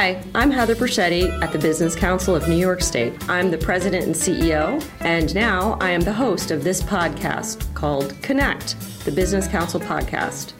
Hi, 0.00 0.24
I'm 0.34 0.50
Heather 0.50 0.74
Briccetti 0.74 1.28
at 1.42 1.52
the 1.52 1.58
Business 1.58 1.94
Council 1.94 2.34
of 2.34 2.48
New 2.48 2.56
York 2.56 2.80
State. 2.80 3.12
I'm 3.28 3.50
the 3.50 3.58
president 3.58 4.06
and 4.06 4.14
CEO, 4.14 4.82
and 5.00 5.34
now 5.34 5.76
I 5.78 5.90
am 5.90 6.00
the 6.00 6.12
host 6.14 6.50
of 6.50 6.64
this 6.64 6.82
podcast 6.82 7.74
called 7.74 8.16
Connect, 8.22 8.80
the 9.04 9.12
Business 9.12 9.46
Council 9.46 9.78
podcast. 9.78 10.54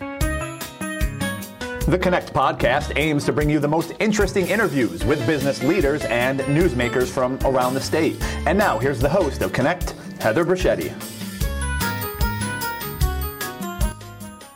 The 1.86 1.98
Connect 1.98 2.34
podcast 2.34 2.92
aims 2.96 3.24
to 3.24 3.32
bring 3.32 3.48
you 3.48 3.60
the 3.60 3.66
most 3.66 3.94
interesting 3.98 4.46
interviews 4.46 5.06
with 5.06 5.26
business 5.26 5.62
leaders 5.62 6.04
and 6.04 6.40
newsmakers 6.40 7.08
from 7.08 7.38
around 7.46 7.72
the 7.72 7.80
state. 7.80 8.22
And 8.46 8.58
now, 8.58 8.78
here's 8.78 9.00
the 9.00 9.08
host 9.08 9.40
of 9.40 9.54
Connect, 9.54 9.92
Heather 10.20 10.44
Briccetti. 10.44 11.19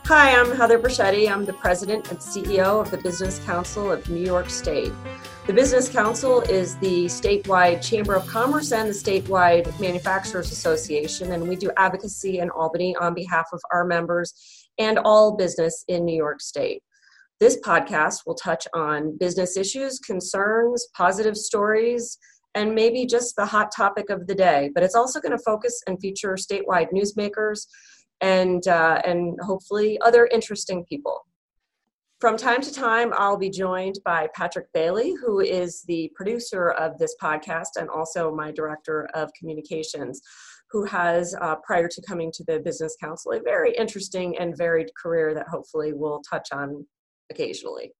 Hi, 0.09 0.39
I'm 0.39 0.55
Heather 0.55 0.79
Briccetti. 0.79 1.33
I'm 1.33 1.47
the 1.47 1.55
president 1.55 2.11
and 2.11 2.19
CEO 2.19 2.79
of 2.79 2.91
the 2.91 2.99
Business 2.99 3.39
Council 3.39 3.91
of 3.91 4.07
New 4.11 4.21
York 4.21 4.51
State. 4.51 4.93
The 5.47 5.55
Business 5.55 5.89
Council 5.89 6.43
is 6.43 6.77
the 6.77 7.07
statewide 7.07 7.83
Chamber 7.83 8.15
of 8.15 8.27
Commerce 8.27 8.73
and 8.73 8.91
the 8.91 8.93
statewide 8.93 9.81
Manufacturers 9.81 10.53
Association, 10.53 11.33
and 11.33 11.49
we 11.49 11.57
do 11.57 11.71
advocacy 11.79 12.41
in 12.41 12.51
Albany 12.51 12.95
on 12.97 13.15
behalf 13.15 13.47
of 13.55 13.63
our 13.73 13.87
members 13.87 14.35
and 14.79 14.99
all 14.99 15.39
business 15.39 15.87
in 15.89 16.05
New 16.05 16.15
York 16.15 16.43
State. 16.43 16.83
This 17.41 17.59
podcast 17.63 18.27
will 18.27 18.35
touch 18.35 18.69
on 18.75 19.17
business 19.17 19.57
issues, 19.57 19.99
concerns, 20.01 20.87
positive 20.95 21.35
stories, 21.35 22.19
and 22.55 22.75
maybe 22.75 23.07
just 23.07 23.37
the 23.37 23.47
hot 23.47 23.73
topic 23.75 24.11
of 24.11 24.27
the 24.27 24.35
day. 24.35 24.71
But 24.75 24.85
it's 24.85 24.95
also 24.95 25.19
going 25.19 25.33
to 25.33 25.43
focus 25.43 25.81
and 25.87 25.99
feature 25.99 26.35
statewide 26.35 26.89
newsmakers 26.93 27.65
and 28.21 28.67
uh, 28.69 29.01
and 29.05 29.39
hopefully 29.43 29.99
other 30.01 30.27
interesting 30.27 30.85
people. 30.85 31.27
From 32.21 32.37
time 32.37 32.63
to 32.63 32.73
time, 32.73 33.13
I'll 33.17 33.37
be 33.37 33.51
joined 33.51 33.99
by 34.05 34.29
Patrick 34.35 34.67
Bailey, 34.73 35.15
who 35.21 35.41
is 35.41 35.83
the 35.83 36.11
producer 36.15 36.71
of 36.71 36.97
this 36.99 37.15
podcast 37.21 37.77
and 37.77 37.91
also 37.91 38.35
my 38.35 38.51
director 38.51 39.11
of 39.15 39.31
communications, 39.39 40.23
who 40.71 40.85
has, 40.85 41.35
uh, 41.41 41.57
prior 41.67 41.89
to 41.89 42.03
coming 42.03 42.33
to 42.33 42.45
the 42.45 42.61
Business 42.61 42.97
Council, 43.03 43.33
a 43.33 43.41
very 43.41 43.75
interesting 43.77 44.39
and 44.39 44.57
varied 44.57 44.91
career 45.01 45.35
that 45.35 45.49
hopefully 45.49 45.93
we'll 45.93 46.23
touch 46.23 46.49
on 46.53 46.87
occasionally 47.31 47.93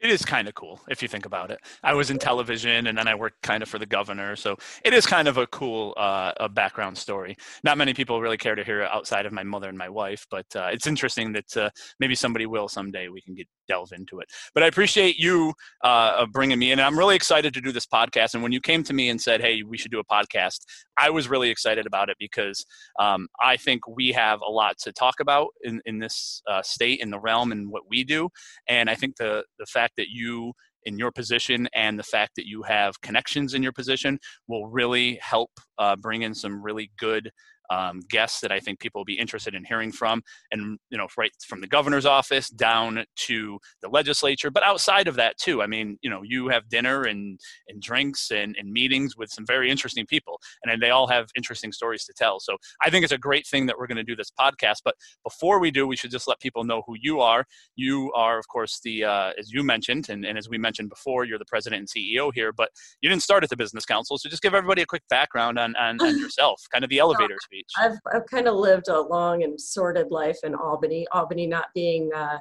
it 0.00 0.10
is 0.10 0.24
kind 0.24 0.48
of 0.48 0.54
cool 0.54 0.80
if 0.88 1.02
you 1.02 1.08
think 1.08 1.26
about 1.26 1.50
it. 1.50 1.58
I 1.82 1.94
was 1.94 2.10
in 2.10 2.18
television 2.18 2.86
and 2.86 2.96
then 2.96 3.08
I 3.08 3.14
worked 3.14 3.42
kind 3.42 3.62
of 3.62 3.68
for 3.68 3.78
the 3.78 3.86
governor, 3.86 4.36
so 4.36 4.56
it 4.84 4.92
is 4.92 5.06
kind 5.06 5.28
of 5.28 5.38
a 5.38 5.46
cool 5.48 5.94
uh, 5.96 6.32
a 6.38 6.48
background 6.48 6.98
story. 6.98 7.36
Not 7.64 7.78
many 7.78 7.94
people 7.94 8.20
really 8.20 8.36
care 8.36 8.54
to 8.54 8.64
hear 8.64 8.82
it 8.82 8.90
outside 8.90 9.26
of 9.26 9.32
my 9.32 9.42
mother 9.42 9.68
and 9.68 9.78
my 9.78 9.88
wife, 9.88 10.26
but 10.30 10.46
uh, 10.54 10.68
it's 10.72 10.86
interesting 10.86 11.32
that 11.32 11.56
uh, 11.56 11.70
maybe 12.00 12.14
somebody 12.14 12.46
will 12.46 12.68
someday. 12.68 13.08
We 13.08 13.20
can 13.20 13.34
get 13.34 13.48
delve 13.68 13.92
into 13.92 14.20
it. 14.20 14.28
But 14.54 14.62
I 14.62 14.66
appreciate 14.66 15.16
you 15.18 15.52
uh, 15.84 16.26
bringing 16.26 16.58
me 16.58 16.72
in. 16.72 16.78
And 16.78 16.86
I'm 16.86 16.98
really 16.98 17.16
excited 17.16 17.54
to 17.54 17.60
do 17.60 17.72
this 17.72 17.86
podcast. 17.86 18.34
And 18.34 18.42
when 18.42 18.52
you 18.52 18.60
came 18.60 18.82
to 18.84 18.94
me 18.94 19.08
and 19.08 19.20
said, 19.20 19.40
"Hey, 19.40 19.62
we 19.62 19.78
should 19.78 19.90
do 19.90 20.00
a 20.00 20.04
podcast," 20.04 20.60
I 20.98 21.10
was 21.10 21.28
really 21.28 21.50
excited 21.50 21.86
about 21.86 22.08
it 22.08 22.16
because 22.18 22.64
um, 22.98 23.28
I 23.42 23.56
think 23.56 23.86
we 23.88 24.12
have 24.12 24.40
a 24.40 24.50
lot 24.50 24.78
to 24.78 24.92
talk 24.92 25.20
about 25.20 25.48
in 25.62 25.80
in 25.86 25.98
this 25.98 26.42
uh, 26.50 26.62
state, 26.62 27.00
in 27.00 27.10
the 27.10 27.20
realm, 27.20 27.52
and 27.52 27.70
what 27.70 27.82
we 27.88 28.04
do. 28.04 28.28
And 28.68 28.90
I 28.90 28.94
think 28.94 29.16
the 29.16 29.44
the 29.58 29.66
fact 29.66 29.94
that 29.96 30.08
you 30.08 30.52
in 30.86 30.98
your 30.98 31.10
position 31.10 31.68
and 31.74 31.98
the 31.98 32.04
fact 32.04 32.36
that 32.36 32.46
you 32.46 32.62
have 32.62 33.00
connections 33.02 33.54
in 33.54 33.62
your 33.62 33.72
position 33.72 34.18
will 34.46 34.68
really 34.68 35.18
help 35.20 35.50
uh, 35.78 35.96
bring 35.96 36.22
in 36.22 36.32
some 36.32 36.62
really 36.62 36.90
good 36.96 37.30
um, 37.70 38.00
guests 38.08 38.40
that 38.40 38.52
I 38.52 38.60
think 38.60 38.80
people 38.80 39.00
will 39.00 39.04
be 39.04 39.18
interested 39.18 39.54
in 39.54 39.64
hearing 39.64 39.92
from, 39.92 40.22
and 40.50 40.78
you 40.90 40.98
know, 40.98 41.08
right 41.16 41.30
from 41.46 41.60
the 41.60 41.66
governor's 41.66 42.06
office 42.06 42.48
down 42.48 43.04
to 43.16 43.58
the 43.82 43.88
legislature, 43.88 44.50
but 44.50 44.62
outside 44.62 45.08
of 45.08 45.16
that 45.16 45.38
too. 45.38 45.62
I 45.62 45.66
mean, 45.66 45.98
you 46.02 46.10
know, 46.10 46.22
you 46.22 46.48
have 46.48 46.68
dinner 46.68 47.04
and 47.04 47.38
and 47.68 47.80
drinks 47.80 48.30
and, 48.30 48.56
and 48.58 48.72
meetings 48.72 49.16
with 49.16 49.30
some 49.30 49.46
very 49.46 49.70
interesting 49.70 50.06
people, 50.06 50.40
and 50.62 50.82
they 50.82 50.90
all 50.90 51.06
have 51.06 51.28
interesting 51.36 51.72
stories 51.72 52.04
to 52.04 52.12
tell. 52.16 52.40
So 52.40 52.56
I 52.82 52.90
think 52.90 53.04
it's 53.04 53.12
a 53.12 53.18
great 53.18 53.46
thing 53.46 53.66
that 53.66 53.78
we're 53.78 53.86
going 53.86 53.96
to 53.96 54.04
do 54.04 54.16
this 54.16 54.30
podcast. 54.38 54.78
But 54.84 54.94
before 55.24 55.58
we 55.58 55.70
do, 55.70 55.86
we 55.86 55.96
should 55.96 56.10
just 56.10 56.28
let 56.28 56.40
people 56.40 56.64
know 56.64 56.82
who 56.86 56.94
you 57.00 57.20
are. 57.20 57.44
You 57.76 58.12
are, 58.14 58.38
of 58.38 58.46
course, 58.48 58.80
the 58.84 59.04
uh, 59.04 59.30
as 59.38 59.50
you 59.52 59.62
mentioned, 59.62 60.08
and, 60.08 60.24
and 60.24 60.38
as 60.38 60.48
we 60.48 60.58
mentioned 60.58 60.90
before, 60.90 61.24
you're 61.24 61.38
the 61.38 61.44
president 61.46 61.80
and 61.80 61.88
CEO 61.88 62.30
here. 62.34 62.52
But 62.52 62.70
you 63.00 63.08
didn't 63.08 63.22
start 63.22 63.44
at 63.44 63.50
the 63.50 63.56
business 63.56 63.84
council, 63.84 64.18
so 64.18 64.28
just 64.28 64.42
give 64.42 64.54
everybody 64.54 64.82
a 64.82 64.86
quick 64.86 65.02
background 65.08 65.58
on 65.58 65.74
on, 65.76 66.00
on 66.00 66.18
yourself, 66.20 66.62
kind 66.72 66.84
of 66.84 66.90
the 66.90 66.98
elevator 66.98 67.36
speech. 67.42 67.55
I've, 67.78 67.98
I've 68.12 68.26
kind 68.26 68.48
of 68.48 68.54
lived 68.54 68.88
a 68.88 69.00
long 69.00 69.42
and 69.44 69.60
sordid 69.60 70.10
life 70.10 70.38
in 70.44 70.54
Albany, 70.54 71.06
Albany 71.12 71.46
not 71.46 71.66
being 71.74 72.10
uh, 72.14 72.38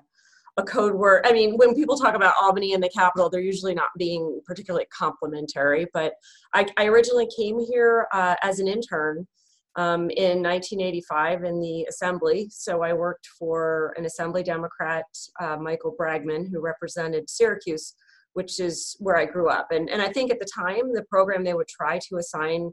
a 0.58 0.64
code 0.64 0.96
word. 0.96 1.26
I 1.26 1.34
mean, 1.34 1.56
when 1.56 1.76
people 1.76 1.98
talk 1.98 2.16
about 2.16 2.36
Albany 2.42 2.74
and 2.74 2.84
the 2.84 2.90
capital, 2.90 3.30
they're 3.30 3.42
usually 3.42 3.76
not 3.76 3.90
being 3.98 4.42
particularly 4.46 4.88
complimentary. 4.98 5.88
But 5.94 6.14
I, 6.54 6.66
I 6.78 6.86
originally 6.86 7.28
came 7.36 7.60
here 7.60 8.08
uh, 8.14 8.36
as 8.42 8.60
an 8.60 8.68
intern 8.68 9.28
um, 9.76 10.10
in 10.12 10.42
1985 10.42 11.44
in 11.44 11.60
the 11.60 11.86
assembly. 11.90 12.48
So 12.50 12.82
I 12.82 12.94
worked 12.94 13.28
for 13.38 13.94
an 13.98 14.06
assembly 14.06 14.44
Democrat, 14.44 15.06
uh, 15.42 15.58
Michael 15.58 15.96
Bragman, 16.00 16.50
who 16.50 16.62
represented 16.62 17.30
Syracuse, 17.30 17.94
which 18.34 18.60
is 18.60 18.96
where 19.00 19.18
I 19.18 19.26
grew 19.26 19.50
up. 19.50 19.72
And, 19.72 19.90
and 19.90 20.02
I 20.02 20.10
think 20.10 20.32
at 20.32 20.40
the 20.40 20.48
time, 20.54 20.94
the 20.94 21.06
program 21.10 21.44
they 21.44 21.54
would 21.54 21.68
try 21.68 22.00
to 22.08 22.18
assign 22.18 22.72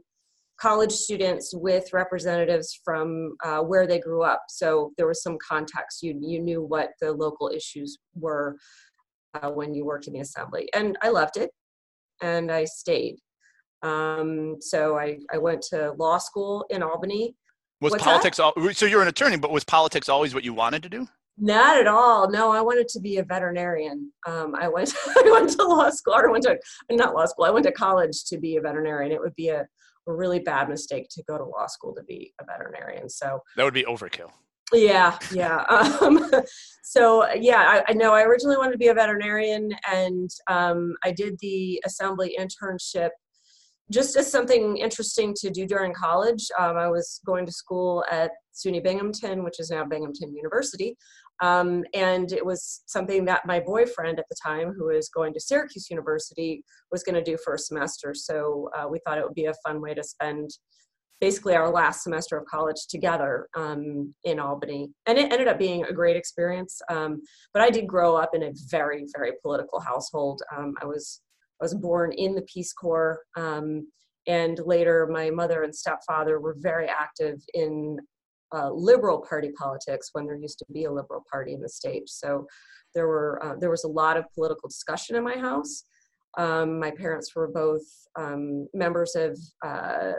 college 0.63 0.93
students 0.93 1.53
with 1.53 1.91
representatives 1.91 2.79
from 2.85 3.35
uh, 3.43 3.59
where 3.59 3.85
they 3.85 3.99
grew 3.99 4.23
up. 4.23 4.43
So 4.47 4.93
there 4.97 5.07
was 5.07 5.21
some 5.21 5.37
context. 5.45 6.01
You, 6.01 6.17
you 6.21 6.39
knew 6.39 6.61
what 6.61 6.91
the 7.01 7.11
local 7.11 7.49
issues 7.49 7.97
were 8.15 8.55
uh, 9.33 9.49
when 9.49 9.73
you 9.73 9.83
worked 9.83 10.07
in 10.07 10.13
the 10.13 10.21
assembly. 10.21 10.69
And 10.73 10.97
I 11.01 11.09
loved 11.09 11.35
it 11.35 11.49
and 12.21 12.49
I 12.49 12.63
stayed. 12.63 13.17
Um, 13.81 14.55
so 14.61 14.97
I, 14.97 15.19
I 15.33 15.37
went 15.37 15.61
to 15.63 15.91
law 15.99 16.17
school 16.17 16.65
in 16.69 16.81
Albany. 16.81 17.35
Was 17.81 17.91
What's 17.91 18.03
politics, 18.05 18.39
all, 18.39 18.53
so 18.71 18.85
you're 18.85 19.01
an 19.01 19.09
attorney, 19.09 19.35
but 19.35 19.51
was 19.51 19.65
politics 19.65 20.07
always 20.07 20.33
what 20.33 20.45
you 20.45 20.53
wanted 20.53 20.81
to 20.83 20.89
do? 20.89 21.05
Not 21.37 21.77
at 21.77 21.87
all. 21.87 22.31
No, 22.31 22.53
I 22.53 22.61
wanted 22.61 22.87
to 22.89 23.01
be 23.01 23.17
a 23.17 23.23
veterinarian. 23.23 24.13
Um, 24.25 24.55
I 24.55 24.69
went, 24.69 24.93
I 25.07 25.29
went 25.29 25.49
to 25.49 25.63
law 25.65 25.89
school, 25.89 26.13
or 26.13 26.29
I 26.29 26.31
went 26.31 26.45
to, 26.45 26.57
not 26.91 27.13
law 27.13 27.25
school, 27.25 27.43
I 27.43 27.49
went 27.49 27.65
to 27.65 27.73
college 27.73 28.23
to 28.27 28.37
be 28.37 28.55
a 28.55 28.61
veterinarian. 28.61 29.11
It 29.11 29.19
would 29.19 29.35
be 29.35 29.49
a, 29.49 29.67
a 30.07 30.13
really 30.13 30.39
bad 30.39 30.69
mistake 30.69 31.07
to 31.11 31.23
go 31.23 31.37
to 31.37 31.43
law 31.43 31.67
school 31.67 31.93
to 31.95 32.03
be 32.03 32.33
a 32.41 32.45
veterinarian. 32.45 33.09
So 33.09 33.39
that 33.55 33.63
would 33.63 33.73
be 33.73 33.83
overkill. 33.83 34.31
Yeah, 34.71 35.17
yeah. 35.31 35.63
Um, 36.01 36.31
so 36.83 37.31
yeah, 37.33 37.81
I, 37.87 37.91
I, 37.91 37.93
know 37.93 38.13
I 38.13 38.23
originally 38.23 38.57
wanted 38.57 38.73
to 38.73 38.77
be 38.77 38.87
a 38.87 38.93
veterinarian, 38.93 39.69
and 39.91 40.29
um, 40.49 40.95
I 41.03 41.11
did 41.11 41.37
the 41.39 41.81
assembly 41.85 42.37
internship 42.39 43.09
just 43.91 44.15
as 44.15 44.31
something 44.31 44.77
interesting 44.77 45.33
to 45.35 45.49
do 45.49 45.65
during 45.65 45.93
college. 45.93 46.47
Um, 46.59 46.77
I 46.77 46.89
was 46.89 47.19
going 47.25 47.45
to 47.45 47.51
school 47.51 48.03
at 48.11 48.31
SUNY 48.53 48.83
Binghamton, 48.83 49.43
which 49.43 49.59
is 49.59 49.69
now 49.69 49.85
Binghamton 49.85 50.35
University, 50.35 50.95
um, 51.41 51.83
and 51.93 52.31
it 52.31 52.45
was 52.45 52.83
something 52.85 53.25
that 53.25 53.45
my 53.45 53.59
boyfriend 53.59 54.19
at 54.19 54.25
the 54.29 54.35
time, 54.43 54.73
who 54.77 54.85
was 54.85 55.09
going 55.09 55.33
to 55.33 55.39
Syracuse 55.39 55.89
University, 55.89 56.63
was 56.91 57.03
going 57.03 57.15
to 57.15 57.23
do 57.23 57.37
for 57.43 57.55
a 57.55 57.59
semester. 57.59 58.13
So 58.13 58.69
uh, 58.77 58.87
we 58.87 58.99
thought 59.05 59.17
it 59.17 59.25
would 59.25 59.33
be 59.33 59.45
a 59.45 59.53
fun 59.65 59.81
way 59.81 59.93
to 59.93 60.03
spend 60.03 60.51
basically 61.19 61.55
our 61.55 61.71
last 61.71 62.03
semester 62.03 62.37
of 62.37 62.45
college 62.45 62.87
together 62.89 63.47
um, 63.55 64.13
in 64.25 64.39
Albany. 64.39 64.89
And 65.05 65.17
it 65.17 65.31
ended 65.31 65.47
up 65.47 65.57
being 65.57 65.85
a 65.85 65.93
great 65.93 66.17
experience. 66.17 66.81
Um, 66.89 67.21
but 67.53 67.61
I 67.61 67.69
did 67.69 67.87
grow 67.87 68.15
up 68.15 68.31
in 68.33 68.43
a 68.43 68.51
very, 68.69 69.05
very 69.15 69.31
political 69.41 69.79
household. 69.79 70.41
Um, 70.55 70.73
I 70.81 70.85
was 70.85 71.21
I 71.61 71.65
was 71.65 71.75
born 71.75 72.11
in 72.13 72.35
the 72.35 72.41
Peace 72.41 72.73
Corps. 72.73 73.19
Um, 73.37 73.87
and 74.27 74.59
later, 74.65 75.07
my 75.09 75.29
mother 75.29 75.63
and 75.63 75.73
stepfather 75.73 76.39
were 76.39 76.55
very 76.59 76.87
active 76.87 77.41
in 77.53 77.99
uh, 78.53 78.71
liberal 78.71 79.19
party 79.27 79.51
politics 79.57 80.09
when 80.13 80.25
there 80.25 80.35
used 80.35 80.59
to 80.59 80.65
be 80.71 80.85
a 80.85 80.91
liberal 80.91 81.23
party 81.31 81.53
in 81.53 81.61
the 81.61 81.69
state. 81.69 82.07
So 82.07 82.45
there 82.93 83.07
were 83.07 83.43
uh, 83.43 83.55
there 83.59 83.69
was 83.69 83.83
a 83.83 83.89
lot 83.89 84.17
of 84.17 84.25
political 84.33 84.69
discussion 84.69 85.15
in 85.15 85.23
my 85.23 85.37
house. 85.37 85.85
Um, 86.37 86.79
my 86.79 86.91
parents 86.91 87.35
were 87.35 87.47
both 87.47 87.83
um, 88.17 88.67
members 88.73 89.15
of 89.15 89.37
uh, 89.65 90.13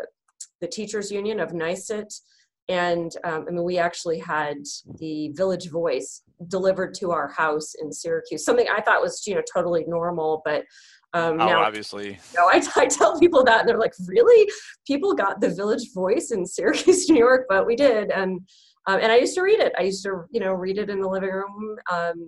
the 0.61 0.69
teachers 0.69 1.11
union 1.11 1.41
of 1.41 1.51
NYSUT, 1.51 2.13
and 2.69 3.13
um, 3.25 3.47
I 3.49 3.51
mean 3.53 3.65
we 3.65 3.79
actually 3.79 4.19
had 4.19 4.57
the 4.99 5.31
Village 5.35 5.71
Voice 5.71 6.23
delivered 6.49 6.95
to 6.95 7.11
our 7.13 7.29
house 7.29 7.75
in 7.81 7.93
Syracuse. 7.93 8.45
Something 8.45 8.67
I 8.69 8.81
thought 8.81 9.03
was 9.03 9.27
you 9.27 9.35
know 9.35 9.43
totally 9.53 9.85
normal, 9.87 10.43
but 10.45 10.65
um, 11.15 11.41
oh, 11.41 11.47
now, 11.47 11.63
obviously. 11.63 12.09
You 12.09 12.19
know, 12.37 12.49
I, 12.51 12.61
I 12.77 12.87
tell 12.87 13.19
people 13.21 13.45
that, 13.45 13.61
and 13.61 13.69
they're 13.69 13.79
like, 13.79 13.95
"Really? 14.07 14.51
People 14.87 15.15
got 15.15 15.41
the 15.41 15.49
Village 15.49 15.93
Voice 15.95 16.33
in 16.33 16.45
Syracuse, 16.47 17.09
New 17.09 17.19
York?" 17.19 17.47
But 17.49 17.67
we 17.67 17.77
did, 17.77 18.11
and 18.11 18.41
um, 18.87 19.01
and 19.01 19.11
I 19.11 19.19
used 19.19 19.35
to 19.37 19.43
read 19.43 19.61
it. 19.61 19.73
I 19.79 19.83
used 19.83 20.03
to, 20.05 20.25
you 20.31 20.41
know, 20.41 20.53
read 20.53 20.77
it 20.77 20.91
in 20.91 21.01
the 21.01 21.09
living 21.09 21.31
room, 21.31 21.77
um, 21.91 22.27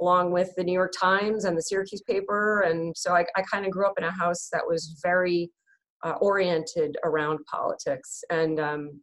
along 0.00 0.30
with 0.30 0.50
the 0.56 0.62
New 0.62 0.72
York 0.72 0.92
Times 0.98 1.44
and 1.44 1.56
the 1.56 1.62
Syracuse 1.62 2.02
paper. 2.02 2.60
And 2.60 2.96
so 2.96 3.14
I, 3.14 3.24
I 3.34 3.42
kind 3.50 3.64
of 3.64 3.72
grew 3.72 3.86
up 3.86 3.94
in 3.98 4.04
a 4.04 4.10
house 4.10 4.48
that 4.52 4.62
was 4.66 5.00
very 5.02 5.50
uh, 6.04 6.12
oriented 6.20 6.96
around 7.04 7.38
politics, 7.50 8.22
and 8.30 8.60
um, 8.60 9.00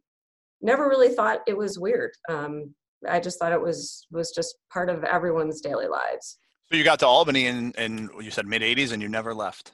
never 0.62 0.88
really 0.88 1.14
thought 1.14 1.40
it 1.48 1.56
was 1.56 1.80
weird. 1.80 2.12
Um, 2.28 2.74
I 3.08 3.18
just 3.18 3.40
thought 3.40 3.52
it 3.52 3.60
was 3.60 4.06
was 4.12 4.30
just 4.30 4.54
part 4.72 4.88
of 4.88 5.02
everyone's 5.02 5.60
daily 5.60 5.88
lives. 5.88 6.38
So 6.70 6.76
you 6.76 6.84
got 6.84 7.00
to 7.00 7.06
Albany 7.06 7.46
in, 7.46 7.72
in 7.72 8.08
you 8.20 8.30
said 8.30 8.46
mid 8.46 8.62
80s 8.62 8.92
and 8.92 9.02
you 9.02 9.08
never 9.08 9.34
left. 9.34 9.72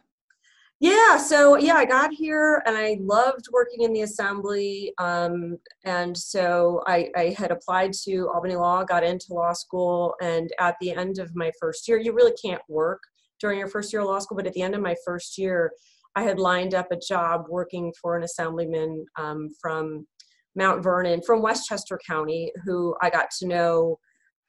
Yeah, 0.81 1.17
so 1.17 1.57
yeah, 1.57 1.75
I 1.75 1.85
got 1.87 2.13
here 2.13 2.63
and 2.67 2.77
I 2.77 2.99
loved 3.01 3.47
working 3.53 3.83
in 3.83 3.93
the 3.93 4.03
assembly. 4.03 4.93
Um, 4.99 5.59
and 5.85 6.17
so 6.17 6.83
I, 6.87 7.11
I 7.17 7.35
had 7.37 7.51
applied 7.51 7.93
to 8.05 8.29
Albany 8.29 8.57
Law, 8.57 8.85
got 8.85 9.05
into 9.05 9.27
law 9.31 9.53
school, 9.53 10.15
and 10.21 10.51
at 10.61 10.77
the 10.81 10.93
end 10.93 11.19
of 11.19 11.35
my 11.35 11.51
first 11.59 11.89
year, 11.89 11.99
you 11.99 12.13
really 12.13 12.35
can't 12.43 12.61
work 12.69 13.01
during 13.41 13.59
your 13.59 13.69
first 13.69 13.93
year 13.93 14.03
of 14.03 14.09
law 14.09 14.19
school, 14.19 14.37
but 14.37 14.47
at 14.47 14.53
the 14.53 14.63
end 14.63 14.75
of 14.75 14.83
my 14.83 14.95
first 15.05 15.39
year, 15.39 15.73
I 16.15 16.23
had 16.23 16.39
lined 16.39 16.75
up 16.75 16.89
a 16.91 16.97
job 16.97 17.45
working 17.49 17.93
for 18.01 18.17
an 18.17 18.23
assemblyman 18.23 19.05
um, 19.19 19.49
from 19.61 20.07
Mount 20.55 20.83
Vernon, 20.83 21.23
from 21.23 21.43
Westchester 21.43 21.99
County, 22.07 22.53
who 22.65 22.95
I 23.03 23.09
got 23.11 23.29
to 23.39 23.47
know. 23.47 23.99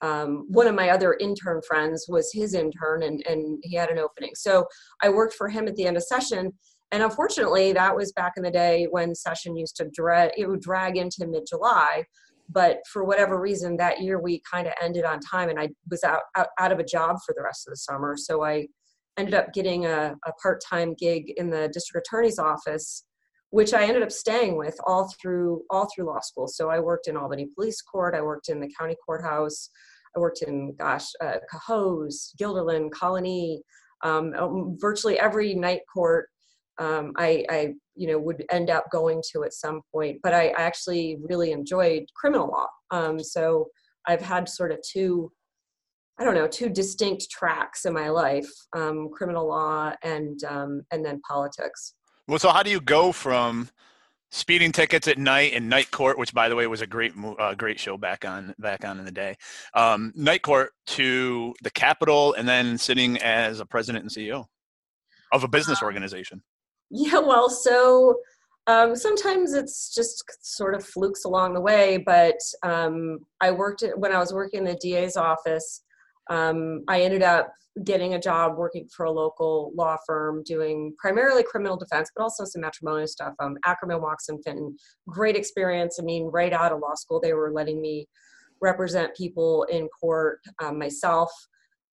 Um, 0.02 0.46
one 0.50 0.68
of 0.68 0.76
my 0.76 0.90
other 0.90 1.18
intern 1.20 1.62
friends 1.68 2.06
was 2.08 2.32
his 2.32 2.54
intern, 2.54 3.04
and, 3.04 3.26
and 3.28 3.60
he 3.64 3.76
had 3.76 3.90
an 3.90 3.98
opening. 3.98 4.32
So 4.36 4.66
I 5.02 5.10
worked 5.10 5.34
for 5.34 5.50
him 5.50 5.68
at 5.68 5.76
the 5.76 5.86
end 5.86 5.98
of 5.98 6.04
session. 6.04 6.54
And 6.92 7.04
unfortunately, 7.04 7.74
that 7.74 7.96
was 7.96 8.14
back 8.14 8.34
in 8.38 8.44
the 8.44 8.52
day 8.52 8.88
when 8.90 9.14
session 9.14 9.58
used 9.58 9.76
to 9.78 9.90
drag, 9.94 10.32
it 10.38 10.48
would 10.48 10.62
drag 10.62 10.98
into 10.98 11.28
mid 11.28 11.44
July. 11.48 12.04
But 12.50 12.78
for 12.92 13.04
whatever 13.04 13.42
reason, 13.42 13.76
that 13.78 14.02
year 14.02 14.22
we 14.22 14.42
kind 14.50 14.68
of 14.68 14.74
ended 14.82 15.04
on 15.04 15.20
time, 15.20 15.50
and 15.50 15.60
I 15.60 15.70
was 15.92 16.04
out, 16.04 16.22
out, 16.38 16.48
out 16.60 16.72
of 16.72 16.80
a 16.80 16.84
job 16.84 17.18
for 17.26 17.36
the 17.36 17.44
rest 17.44 17.68
of 17.68 17.72
the 17.72 17.78
summer. 17.78 18.16
So 18.16 18.44
I 18.44 18.68
ended 19.18 19.34
up 19.34 19.52
getting 19.52 19.86
a, 19.86 20.16
a 20.26 20.32
part-time 20.42 20.94
gig 20.94 21.34
in 21.36 21.50
the 21.50 21.70
district 21.74 22.08
attorney's 22.08 22.40
office 22.40 23.04
which 23.52 23.74
i 23.74 23.84
ended 23.84 24.04
up 24.04 24.12
staying 24.12 24.58
with 24.58 24.78
all 24.86 25.12
through 25.22 25.62
all 25.70 25.88
through 25.94 26.06
law 26.06 26.20
school 26.20 26.48
so 26.48 26.70
i 26.70 26.80
worked 26.80 27.08
in 27.08 27.18
albany 27.18 27.48
police 27.56 27.82
court 27.82 28.16
i 28.16 28.22
worked 28.22 28.50
in 28.50 28.60
the 28.60 28.72
county 28.80 28.96
courthouse 29.06 29.70
i 30.16 30.20
worked 30.20 30.42
in 30.42 30.76
gosh 30.78 31.08
uh, 31.22 31.38
cohoes 31.52 32.34
guilderland 32.40 32.92
colony 32.92 33.62
um, 34.04 34.34
um, 34.38 34.78
virtually 34.80 35.20
every 35.20 35.56
night 35.56 35.82
court 35.92 36.28
um, 36.80 37.14
I, 37.18 37.44
I, 37.50 37.74
you 37.96 38.08
know 38.08 38.20
would 38.20 38.46
end 38.52 38.70
up 38.70 38.86
going 38.92 39.24
to 39.32 39.44
at 39.44 39.54
some 39.54 39.82
point 39.92 40.20
but 40.22 40.34
i, 40.34 40.50
I 40.50 40.62
actually 40.62 41.18
really 41.22 41.52
enjoyed 41.52 42.04
criminal 42.16 42.48
law 42.48 42.68
um, 42.92 43.20
so 43.20 43.68
i've 44.08 44.22
had 44.22 44.48
sort 44.48 44.72
of 44.72 44.80
two 44.82 45.32
I 46.20 46.24
don't 46.24 46.34
know, 46.34 46.48
two 46.48 46.70
distinct 46.70 47.30
tracks 47.30 47.86
in 47.86 47.94
my 47.94 48.10
life: 48.10 48.50
um, 48.76 49.10
criminal 49.14 49.48
law 49.48 49.94
and 50.04 50.44
um, 50.46 50.82
and 50.92 51.06
then 51.06 51.22
politics. 51.22 51.94
Well, 52.28 52.40
so 52.40 52.50
how 52.50 52.62
do 52.62 52.70
you 52.70 52.82
go 52.82 53.12
from 53.12 53.70
speeding 54.32 54.74
tickets 54.74 55.08
at 55.08 55.18
night 55.18 55.54
and 55.54 55.70
night 55.70 55.92
court, 55.92 56.18
which 56.18 56.34
by 56.34 56.50
the 56.50 56.56
way 56.56 56.68
was 56.68 56.82
a 56.82 56.88
great 56.88 57.14
uh, 57.40 57.56
great 57.56 57.80
show 57.80 57.98
back 57.98 58.26
on 58.26 58.54
back 58.60 58.84
on 58.84 59.00
in 59.00 59.06
the 59.06 59.12
day, 59.12 59.38
um, 59.74 60.12
night 60.16 60.42
court 60.42 60.72
to 60.88 61.54
the 61.64 61.72
Capitol, 61.72 62.34
and 62.34 62.48
then 62.48 62.78
sitting 62.78 63.18
as 63.20 63.62
a 63.62 63.66
president 63.66 64.04
and 64.04 64.12
CEO 64.12 64.46
of 65.32 65.44
a 65.44 65.48
business 65.48 65.82
um, 65.82 65.88
organization? 65.88 66.44
Yeah, 66.90 67.20
well, 67.20 67.50
so. 67.50 68.16
Um, 68.70 68.98
sometimes 68.98 69.54
it's 69.54 69.96
just 69.96 70.26
sort 70.42 70.76
of 70.76 70.84
flukes 70.84 71.24
along 71.24 71.54
the 71.54 71.62
way, 71.62 71.96
but 72.06 72.36
um, 72.64 73.20
I 73.40 73.52
worked 73.52 73.82
at, 73.82 73.98
when 73.98 74.12
I 74.12 74.18
was 74.18 74.34
working 74.34 74.58
in 74.58 74.66
the 74.66 74.76
DA's 74.76 75.16
office 75.16 75.84
um, 76.30 76.84
I 76.88 77.02
ended 77.02 77.24
up 77.24 77.54
getting 77.84 78.14
a 78.14 78.20
job 78.20 78.58
working 78.58 78.88
for 78.96 79.06
a 79.06 79.12
local 79.12 79.72
law 79.76 79.98
firm 80.06 80.44
doing 80.46 80.94
primarily 80.98 81.44
criminal 81.44 81.78
defense, 81.78 82.10
but 82.16 82.24
also 82.24 82.46
some 82.46 82.62
matrimonial 82.62 83.08
stuff. 83.08 83.34
Um, 83.40 83.58
Ackerman, 83.66 84.02
Watson, 84.02 84.42
Fenton, 84.44 84.76
great 85.08 85.36
experience. 85.36 85.98
I 86.00 86.04
mean, 86.04 86.26
right 86.26 86.54
out 86.54 86.72
of 86.72 86.80
law 86.80 86.96
school, 86.96 87.20
they 87.20 87.34
were 87.34 87.52
letting 87.52 87.82
me 87.82 88.08
represent 88.62 89.16
people 89.16 89.64
in 89.64 89.88
court 89.90 90.40
um, 90.64 90.80
myself. 90.80 91.32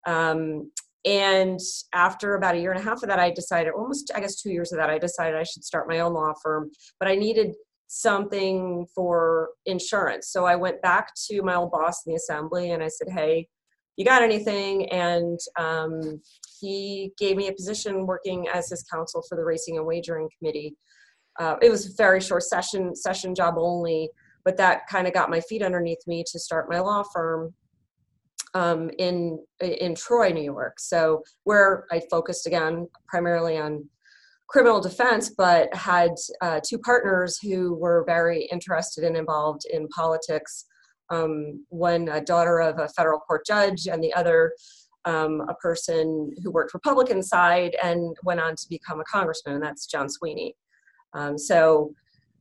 Um, 0.06 0.70
and 1.04 1.58
after 1.92 2.36
about 2.36 2.54
a 2.54 2.58
year 2.58 2.70
and 2.70 2.80
a 2.80 2.84
half 2.84 3.02
of 3.02 3.08
that, 3.08 3.18
I 3.18 3.30
decided, 3.30 3.72
almost, 3.72 4.12
I 4.14 4.20
guess, 4.20 4.40
two 4.40 4.50
years 4.50 4.72
of 4.72 4.78
that, 4.78 4.90
I 4.90 4.98
decided 4.98 5.34
I 5.34 5.42
should 5.42 5.64
start 5.64 5.88
my 5.88 5.98
own 6.00 6.14
law 6.14 6.32
firm. 6.42 6.70
But 7.00 7.08
I 7.08 7.16
needed 7.16 7.54
something 7.88 8.86
for 8.94 9.50
insurance. 9.66 10.28
So 10.28 10.46
I 10.46 10.56
went 10.56 10.80
back 10.80 11.12
to 11.30 11.42
my 11.42 11.56
old 11.56 11.72
boss 11.72 12.06
in 12.06 12.12
the 12.12 12.16
assembly 12.16 12.70
and 12.70 12.82
I 12.82 12.88
said, 12.88 13.08
hey, 13.10 13.48
you 13.96 14.04
got 14.04 14.22
anything? 14.22 14.90
And 14.90 15.38
um, 15.58 16.20
he 16.60 17.12
gave 17.18 17.36
me 17.36 17.48
a 17.48 17.52
position 17.52 18.06
working 18.06 18.48
as 18.52 18.68
his 18.70 18.84
counsel 18.84 19.22
for 19.28 19.36
the 19.36 19.44
Racing 19.44 19.76
and 19.76 19.86
Wagering 19.86 20.28
Committee. 20.38 20.74
Uh, 21.38 21.56
it 21.62 21.70
was 21.70 21.86
a 21.86 21.96
very 21.96 22.20
short 22.20 22.42
session 22.42 22.94
session 22.94 23.34
job 23.34 23.54
only, 23.56 24.10
but 24.44 24.56
that 24.56 24.86
kind 24.88 25.06
of 25.06 25.14
got 25.14 25.30
my 25.30 25.40
feet 25.40 25.62
underneath 25.62 26.06
me 26.06 26.24
to 26.30 26.38
start 26.38 26.70
my 26.70 26.78
law 26.78 27.02
firm 27.12 27.54
um, 28.54 28.90
in 28.98 29.42
in 29.60 29.94
Troy, 29.94 30.30
New 30.30 30.42
York. 30.42 30.78
So 30.78 31.22
where 31.44 31.86
I 31.90 32.02
focused 32.10 32.46
again 32.46 32.88
primarily 33.08 33.58
on 33.58 33.88
criminal 34.48 34.80
defense, 34.80 35.30
but 35.30 35.74
had 35.74 36.10
uh, 36.42 36.60
two 36.66 36.78
partners 36.78 37.38
who 37.38 37.74
were 37.74 38.04
very 38.06 38.46
interested 38.52 39.04
and 39.04 39.16
involved 39.16 39.62
in 39.70 39.88
politics 39.88 40.66
um, 41.10 41.64
one 41.68 42.08
a 42.08 42.20
daughter 42.20 42.60
of 42.60 42.78
a 42.78 42.88
federal 42.88 43.18
court 43.20 43.46
judge 43.46 43.86
and 43.86 44.02
the 44.02 44.12
other 44.14 44.52
um, 45.04 45.42
a 45.48 45.54
person 45.54 46.32
who 46.42 46.50
worked 46.50 46.74
Republican 46.74 47.22
side 47.22 47.76
and 47.82 48.16
went 48.22 48.40
on 48.40 48.54
to 48.56 48.68
become 48.68 49.00
a 49.00 49.04
congressman, 49.04 49.56
and 49.56 49.64
that's 49.64 49.86
John 49.86 50.08
Sweeney. 50.08 50.56
Um, 51.14 51.36
so 51.36 51.92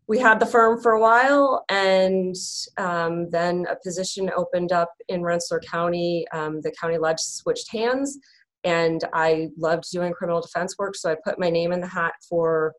we 0.08 0.19
had 0.19 0.40
the 0.40 0.46
firm 0.46 0.81
for 0.81 0.94
a 0.94 1.02
while, 1.02 1.63
and 1.69 2.36
um, 2.78 3.30
then 3.30 3.66
a 3.69 3.75
position 3.84 4.30
opened 4.36 4.72
up 4.72 4.92
in 5.08 5.24
Rensselaer 5.24 5.62
County. 5.62 6.25
Um, 6.34 6.62
the 6.62 6.72
county 6.80 6.98
ledge 6.98 7.19
switched 7.19 7.72
hands, 7.72 8.18
and 8.63 9.04
I 9.13 9.50
loved 9.58 9.90
doing 9.92 10.13
criminal 10.13 10.42
defense 10.42 10.75
work, 10.78 10.96
so 10.96 11.12
I 11.12 11.16
put 11.24 11.40
my 11.40 11.50
name 11.50 11.72
in 11.72 11.81
the 11.81 11.88
hat 11.88 12.13
for 12.28 12.74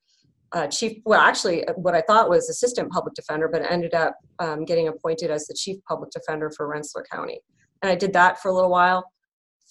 uh, 0.52 0.66
chief, 0.66 0.98
well, 1.04 1.20
actually, 1.20 1.66
uh, 1.66 1.72
what 1.74 1.94
I 1.94 2.02
thought 2.02 2.28
was 2.28 2.48
assistant 2.48 2.90
public 2.90 3.14
defender, 3.14 3.48
but 3.48 3.62
ended 3.70 3.94
up 3.94 4.14
um, 4.38 4.64
getting 4.64 4.88
appointed 4.88 5.30
as 5.30 5.46
the 5.46 5.54
chief 5.54 5.78
public 5.88 6.10
defender 6.10 6.50
for 6.56 6.68
Rensselaer 6.68 7.06
County. 7.10 7.40
And 7.82 7.90
I 7.90 7.94
did 7.94 8.12
that 8.12 8.40
for 8.40 8.48
a 8.48 8.54
little 8.54 8.70
while, 8.70 9.04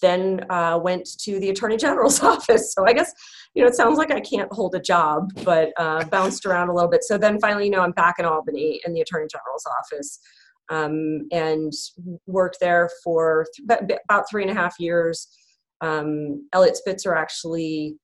then 0.00 0.44
uh, 0.50 0.78
went 0.82 1.08
to 1.20 1.38
the 1.38 1.50
attorney 1.50 1.76
general's 1.76 2.22
office. 2.22 2.74
So 2.74 2.86
I 2.86 2.92
guess, 2.92 3.12
you 3.54 3.62
know, 3.62 3.68
it 3.68 3.76
sounds 3.76 3.96
like 3.96 4.10
I 4.10 4.20
can't 4.20 4.52
hold 4.52 4.74
a 4.74 4.80
job, 4.80 5.30
but 5.44 5.70
uh, 5.76 6.04
bounced 6.04 6.44
around 6.46 6.68
a 6.68 6.74
little 6.74 6.90
bit. 6.90 7.04
So 7.04 7.16
then 7.16 7.38
finally, 7.40 7.66
you 7.66 7.70
know, 7.70 7.80
I'm 7.80 7.92
back 7.92 8.16
in 8.18 8.24
Albany 8.24 8.80
in 8.84 8.92
the 8.92 9.00
attorney 9.00 9.28
general's 9.30 9.66
office 9.80 10.18
um, 10.70 11.28
and 11.30 11.72
worked 12.26 12.58
there 12.60 12.90
for 13.04 13.46
th- 13.68 13.98
about 14.08 14.28
three 14.28 14.42
and 14.42 14.50
a 14.50 14.54
half 14.54 14.74
years. 14.78 15.28
Um, 15.80 16.48
Eliot 16.52 16.76
Spitzer 16.76 17.14
actually 17.14 17.96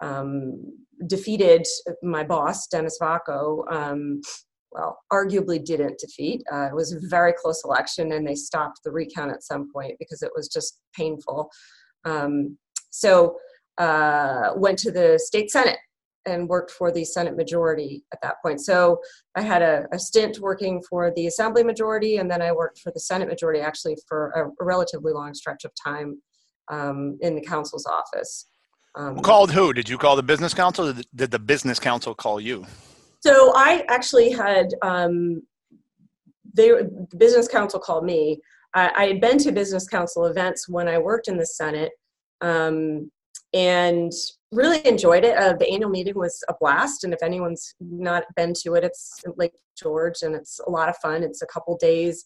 um, 0.00 0.62
defeated 1.06 1.66
my 2.02 2.24
boss, 2.24 2.66
Dennis 2.66 2.98
Vacco. 3.00 3.70
Um, 3.72 4.20
well, 4.72 4.98
arguably 5.12 5.64
didn't 5.64 5.98
defeat. 5.98 6.42
Uh, 6.52 6.66
it 6.66 6.74
was 6.74 6.92
a 6.92 7.00
very 7.08 7.32
close 7.32 7.62
election, 7.64 8.12
and 8.12 8.26
they 8.26 8.36
stopped 8.36 8.80
the 8.84 8.92
recount 8.92 9.32
at 9.32 9.42
some 9.42 9.70
point 9.72 9.96
because 9.98 10.22
it 10.22 10.30
was 10.34 10.48
just 10.48 10.78
painful. 10.94 11.50
Um, 12.04 12.56
so, 12.90 13.36
uh, 13.78 14.50
went 14.56 14.78
to 14.78 14.90
the 14.90 15.18
state 15.18 15.50
senate 15.50 15.78
and 16.26 16.48
worked 16.48 16.70
for 16.70 16.92
the 16.92 17.04
Senate 17.04 17.36
majority 17.36 18.04
at 18.12 18.20
that 18.22 18.36
point. 18.42 18.60
So 18.60 19.00
I 19.34 19.40
had 19.40 19.62
a, 19.62 19.86
a, 19.92 19.98
stint 19.98 20.38
working 20.38 20.82
for 20.88 21.12
the 21.16 21.26
Assembly 21.26 21.64
majority, 21.64 22.16
and 22.16 22.30
then 22.30 22.42
I 22.42 22.52
worked 22.52 22.80
for 22.80 22.92
the 22.92 23.00
Senate 23.00 23.28
majority 23.28 23.60
actually 23.60 23.96
for 24.06 24.30
a, 24.30 24.62
a 24.62 24.64
relatively 24.64 25.12
long 25.12 25.32
stretch 25.34 25.64
of 25.64 25.72
time 25.82 26.20
um, 26.70 27.18
in 27.20 27.34
the 27.34 27.40
counsel's 27.40 27.86
office. 27.86 28.49
Um, 28.94 29.20
called 29.20 29.52
who? 29.52 29.72
Did 29.72 29.88
you 29.88 29.98
call 29.98 30.16
the 30.16 30.22
business 30.22 30.52
council? 30.52 30.92
did 31.14 31.30
the 31.30 31.38
business 31.38 31.78
council 31.78 32.14
call 32.14 32.40
you? 32.40 32.66
So 33.20 33.52
I 33.54 33.84
actually 33.88 34.30
had 34.30 34.74
um, 34.82 35.42
they 36.54 36.68
the 36.68 37.16
business 37.16 37.48
council 37.48 37.78
called 37.78 38.04
me. 38.04 38.40
I, 38.74 38.90
I, 38.96 39.06
had 39.06 39.20
been 39.20 39.38
to 39.38 39.52
business 39.52 39.86
council 39.86 40.26
events 40.26 40.68
when 40.68 40.88
I 40.88 40.98
worked 40.98 41.28
in 41.28 41.36
the 41.36 41.46
Senate, 41.46 41.92
um, 42.40 43.10
and 43.52 44.12
really 44.52 44.84
enjoyed 44.86 45.24
it. 45.24 45.36
Uh, 45.36 45.54
the 45.54 45.68
annual 45.68 45.90
meeting 45.90 46.16
was 46.16 46.42
a 46.48 46.54
blast, 46.60 47.04
and 47.04 47.12
if 47.12 47.22
anyone's 47.22 47.74
not 47.80 48.24
been 48.36 48.54
to 48.62 48.74
it, 48.74 48.84
it's 48.84 49.20
Lake 49.36 49.54
George, 49.76 50.22
and 50.22 50.34
it's 50.34 50.60
a 50.66 50.70
lot 50.70 50.88
of 50.88 50.96
fun. 50.96 51.22
It's 51.22 51.42
a 51.42 51.46
couple 51.46 51.76
days 51.76 52.24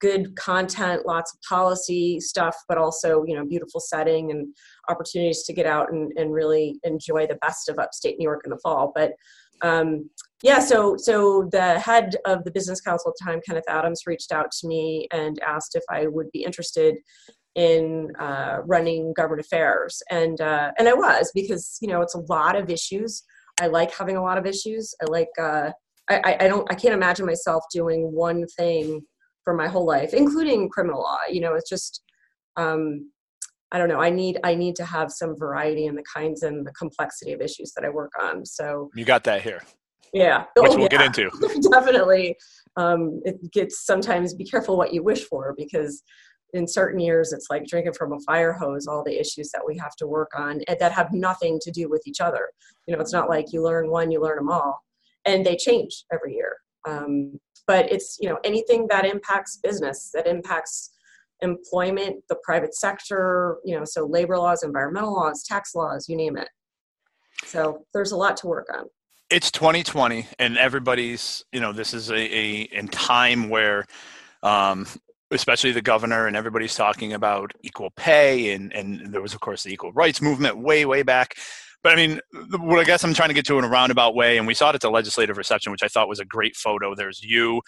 good 0.00 0.36
content, 0.36 1.06
lots 1.06 1.34
of 1.34 1.40
policy 1.42 2.20
stuff, 2.20 2.56
but 2.68 2.78
also, 2.78 3.24
you 3.26 3.34
know, 3.34 3.44
beautiful 3.44 3.80
setting 3.80 4.30
and 4.30 4.54
opportunities 4.88 5.42
to 5.44 5.52
get 5.52 5.66
out 5.66 5.92
and, 5.92 6.12
and 6.16 6.32
really 6.32 6.78
enjoy 6.84 7.26
the 7.26 7.38
best 7.42 7.68
of 7.68 7.78
upstate 7.78 8.18
New 8.18 8.24
York 8.24 8.42
in 8.44 8.50
the 8.50 8.58
fall. 8.62 8.92
But 8.94 9.12
um, 9.62 10.10
yeah, 10.42 10.58
so 10.58 10.96
so 10.98 11.48
the 11.50 11.78
head 11.78 12.16
of 12.26 12.44
the 12.44 12.50
business 12.50 12.80
council 12.80 13.10
at 13.10 13.14
the 13.18 13.30
time, 13.30 13.40
Kenneth 13.46 13.64
Adams, 13.68 14.02
reached 14.06 14.32
out 14.32 14.50
to 14.60 14.68
me 14.68 15.08
and 15.12 15.40
asked 15.40 15.74
if 15.74 15.82
I 15.90 16.06
would 16.08 16.30
be 16.30 16.42
interested 16.44 16.96
in 17.54 18.08
uh, 18.20 18.58
running 18.66 19.14
government 19.14 19.46
affairs, 19.46 20.02
and 20.10 20.40
uh, 20.40 20.72
and 20.78 20.88
I 20.88 20.92
was 20.92 21.30
because 21.34 21.78
you 21.80 21.88
know 21.88 22.02
it's 22.02 22.14
a 22.14 22.24
lot 22.28 22.54
of 22.54 22.68
issues. 22.68 23.22
I 23.58 23.68
like 23.68 23.96
having 23.96 24.18
a 24.18 24.22
lot 24.22 24.36
of 24.36 24.44
issues. 24.44 24.94
I 25.00 25.06
like 25.06 25.30
uh, 25.40 25.70
I, 26.10 26.36
I 26.40 26.48
don't 26.48 26.70
I 26.70 26.74
can't 26.74 26.94
imagine 26.94 27.24
myself 27.24 27.64
doing 27.72 28.12
one 28.12 28.46
thing 28.58 29.02
for 29.46 29.54
my 29.54 29.68
whole 29.68 29.86
life, 29.86 30.12
including 30.12 30.68
criminal 30.68 31.00
law. 31.00 31.18
You 31.30 31.40
know, 31.40 31.54
it's 31.54 31.70
just 31.70 32.02
um, 32.56 33.10
I 33.70 33.78
don't 33.78 33.88
know. 33.88 34.00
I 34.00 34.10
need 34.10 34.40
I 34.42 34.56
need 34.56 34.74
to 34.76 34.84
have 34.84 35.12
some 35.12 35.38
variety 35.38 35.86
in 35.86 35.94
the 35.94 36.02
kinds 36.12 36.42
and 36.42 36.66
the 36.66 36.72
complexity 36.72 37.32
of 37.32 37.40
issues 37.40 37.72
that 37.76 37.84
I 37.84 37.88
work 37.88 38.10
on. 38.20 38.44
So 38.44 38.90
you 38.94 39.04
got 39.04 39.22
that 39.24 39.42
here. 39.42 39.62
Yeah, 40.12 40.44
which 40.56 40.72
oh, 40.72 40.76
we'll 40.76 40.88
yeah. 40.90 40.98
get 40.98 41.18
into. 41.18 41.30
Definitely, 41.70 42.36
um, 42.76 43.20
it 43.24 43.36
gets 43.52 43.86
sometimes 43.86 44.34
be 44.34 44.44
careful 44.44 44.76
what 44.76 44.92
you 44.92 45.04
wish 45.04 45.24
for 45.24 45.54
because 45.56 46.02
in 46.54 46.66
certain 46.66 46.98
years 46.98 47.32
it's 47.32 47.46
like 47.50 47.66
drinking 47.66 47.92
from 47.92 48.12
a 48.12 48.20
fire 48.20 48.52
hose 48.52 48.88
all 48.88 49.04
the 49.04 49.20
issues 49.20 49.50
that 49.52 49.62
we 49.64 49.76
have 49.76 49.94
to 49.96 50.06
work 50.06 50.30
on 50.36 50.60
and 50.68 50.78
that 50.80 50.92
have 50.92 51.12
nothing 51.12 51.58
to 51.60 51.72
do 51.72 51.88
with 51.90 52.00
each 52.06 52.20
other 52.20 52.48
you 52.86 52.94
know 52.94 53.00
it's 53.00 53.12
not 53.12 53.28
like 53.28 53.52
you 53.52 53.60
learn 53.60 53.90
one 53.90 54.12
you 54.12 54.22
learn 54.22 54.36
them 54.36 54.48
all 54.48 54.80
and 55.24 55.44
they 55.44 55.56
change 55.56 56.04
every 56.12 56.34
year 56.34 56.56
um, 56.88 57.36
but 57.66 57.90
it's 57.90 58.16
you 58.20 58.28
know 58.28 58.38
anything 58.44 58.86
that 58.90 59.04
impacts 59.04 59.58
business 59.62 60.10
that 60.14 60.26
impacts 60.26 60.92
employment 61.42 62.16
the 62.28 62.36
private 62.42 62.74
sector 62.74 63.58
you 63.64 63.78
know 63.78 63.84
so 63.84 64.06
labor 64.06 64.38
laws 64.38 64.62
environmental 64.62 65.12
laws 65.12 65.42
tax 65.42 65.74
laws 65.74 66.08
you 66.08 66.16
name 66.16 66.36
it. 66.36 66.48
So 67.44 67.84
there's 67.92 68.12
a 68.12 68.16
lot 68.16 68.36
to 68.38 68.46
work 68.46 68.68
on. 68.74 68.86
It's 69.28 69.50
2020 69.50 70.26
and 70.38 70.56
everybody's 70.56 71.44
you 71.52 71.60
know 71.60 71.72
this 71.72 71.92
is 71.92 72.10
a, 72.10 72.16
a 72.16 72.60
in 72.62 72.88
time 72.88 73.48
where 73.48 73.84
um, 74.42 74.86
especially 75.30 75.72
the 75.72 75.82
governor 75.82 76.26
and 76.26 76.36
everybody's 76.36 76.74
talking 76.74 77.12
about 77.12 77.52
equal 77.62 77.90
pay 77.96 78.52
and 78.52 78.72
and 78.72 79.12
there 79.12 79.20
was 79.20 79.34
of 79.34 79.40
course 79.40 79.64
the 79.64 79.72
equal 79.72 79.92
rights 79.92 80.22
movement 80.22 80.56
way 80.56 80.84
way 80.86 81.02
back 81.02 81.34
but 81.86 81.92
i 81.92 81.96
mean 81.96 82.18
what 82.58 82.80
i 82.80 82.84
guess 82.84 83.04
i'm 83.04 83.14
trying 83.14 83.28
to 83.28 83.34
get 83.34 83.46
to 83.46 83.58
in 83.58 83.64
a 83.64 83.68
roundabout 83.68 84.16
way 84.16 84.38
and 84.38 84.46
we 84.46 84.54
saw 84.54 84.70
it 84.70 84.74
at 84.74 84.80
the 84.80 84.90
legislative 84.90 85.36
reception 85.36 85.70
which 85.70 85.84
i 85.84 85.88
thought 85.88 86.08
was 86.08 86.18
a 86.18 86.24
great 86.24 86.56
photo. 86.56 86.96
There's 86.96 87.22
you 87.22 87.62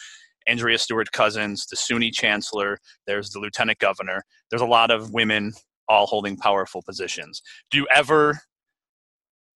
andrea 0.48 0.76
stewart 0.78 1.12
cousins 1.12 1.66
the 1.66 1.76
suny 1.76 2.12
chancellor 2.12 2.78
there's 3.06 3.30
the 3.30 3.38
lieutenant 3.38 3.78
governor. 3.78 4.25
There's 4.50 4.60
a 4.60 4.66
lot 4.66 4.90
of 4.90 5.12
women 5.12 5.52
all 5.88 6.06
holding 6.06 6.37
powerful 6.37 6.82
positions. 6.82 7.42
Do 7.70 7.78
you 7.78 7.87
ever 7.94 8.40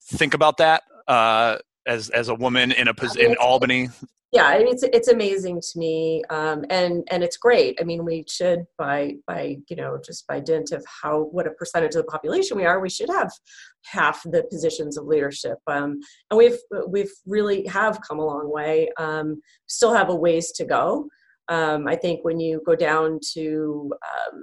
think 0.04 0.32
about 0.32 0.58
that? 0.58 0.84
Uh, 1.08 1.58
as 1.86 2.10
as 2.10 2.28
a 2.28 2.34
woman 2.34 2.72
in 2.72 2.88
a 2.88 2.94
position 2.94 3.32
in 3.32 3.36
albany? 3.36 3.88
Yeah 4.32 4.46
I 4.46 4.58
mean, 4.58 4.68
it's 4.68 4.82
it's 4.82 5.08
amazing 5.08 5.60
to 5.60 5.78
me 5.78 6.22
um, 6.30 6.64
and 6.70 7.06
and 7.10 7.22
it's 7.22 7.36
great. 7.36 7.78
I 7.80 7.84
mean 7.84 8.04
we 8.04 8.24
should 8.28 8.64
by 8.78 9.16
by 9.26 9.58
you 9.68 9.76
know 9.76 9.98
just 10.04 10.26
by 10.26 10.40
dint 10.40 10.72
of 10.72 10.84
how 11.02 11.24
what 11.32 11.46
a 11.46 11.50
percentage 11.50 11.94
of 11.94 12.04
the 12.04 12.10
population 12.10 12.56
we 12.56 12.64
are 12.64 12.80
we 12.80 12.88
should 12.88 13.10
have 13.10 13.30
half 13.84 14.22
the 14.24 14.44
positions 14.50 14.96
of 14.96 15.06
leadership 15.06 15.58
um, 15.66 16.00
and 16.30 16.38
we've 16.38 16.58
we've 16.88 17.12
really 17.26 17.66
have 17.66 18.00
come 18.00 18.18
a 18.18 18.24
long 18.24 18.50
way 18.50 18.88
um, 18.98 19.40
still 19.66 19.94
have 19.94 20.08
a 20.08 20.14
ways 20.14 20.52
to 20.52 20.64
go. 20.64 21.08
Um, 21.48 21.88
i 21.88 21.96
think 21.96 22.24
when 22.24 22.38
you 22.38 22.62
go 22.64 22.76
down 22.76 23.18
to 23.34 23.92
um, 23.92 24.42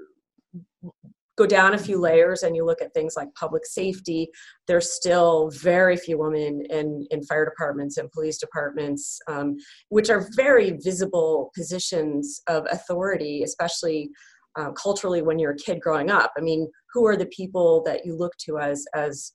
go 1.40 1.46
down 1.46 1.74
a 1.74 1.78
few 1.78 1.98
layers 1.98 2.44
and 2.44 2.54
you 2.54 2.66
look 2.66 2.82
at 2.82 2.94
things 2.94 3.14
like 3.16 3.34
public 3.34 3.66
safety, 3.66 4.30
there's 4.68 4.92
still 4.92 5.50
very 5.52 5.96
few 5.96 6.20
women 6.20 6.62
in, 6.70 7.08
in 7.12 7.24
fire 7.24 7.46
departments 7.46 7.96
and 7.98 8.12
police 8.12 8.38
departments, 8.38 9.20
um, 9.30 9.56
which 9.88 10.10
are 10.10 10.28
very 10.36 10.72
visible 10.84 11.50
positions 11.56 12.42
of 12.48 12.68
authority, 12.70 13.44
especially 13.44 14.10
uh, 14.58 14.72
culturally 14.74 15.22
when 15.22 15.40
you're 15.40 15.54
a 15.54 15.66
kid 15.66 15.80
growing 15.80 16.12
up. 16.12 16.34
I 16.38 16.42
mean, 16.42 16.68
who 16.94 17.08
are 17.08 17.16
the 17.16 17.28
people 17.28 17.82
that 17.86 18.06
you 18.06 18.18
look 18.18 18.34
to 18.46 18.60
as 18.60 18.86
as 18.94 19.32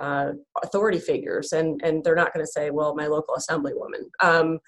uh, 0.00 0.30
authority 0.64 0.98
figures? 0.98 1.52
And 1.52 1.80
and 1.84 2.02
they're 2.02 2.16
not 2.16 2.34
going 2.34 2.44
to 2.44 2.50
say, 2.50 2.70
well, 2.70 2.96
my 2.96 3.06
local 3.06 3.36
assemblywoman. 3.36 4.04
Um, 4.22 4.58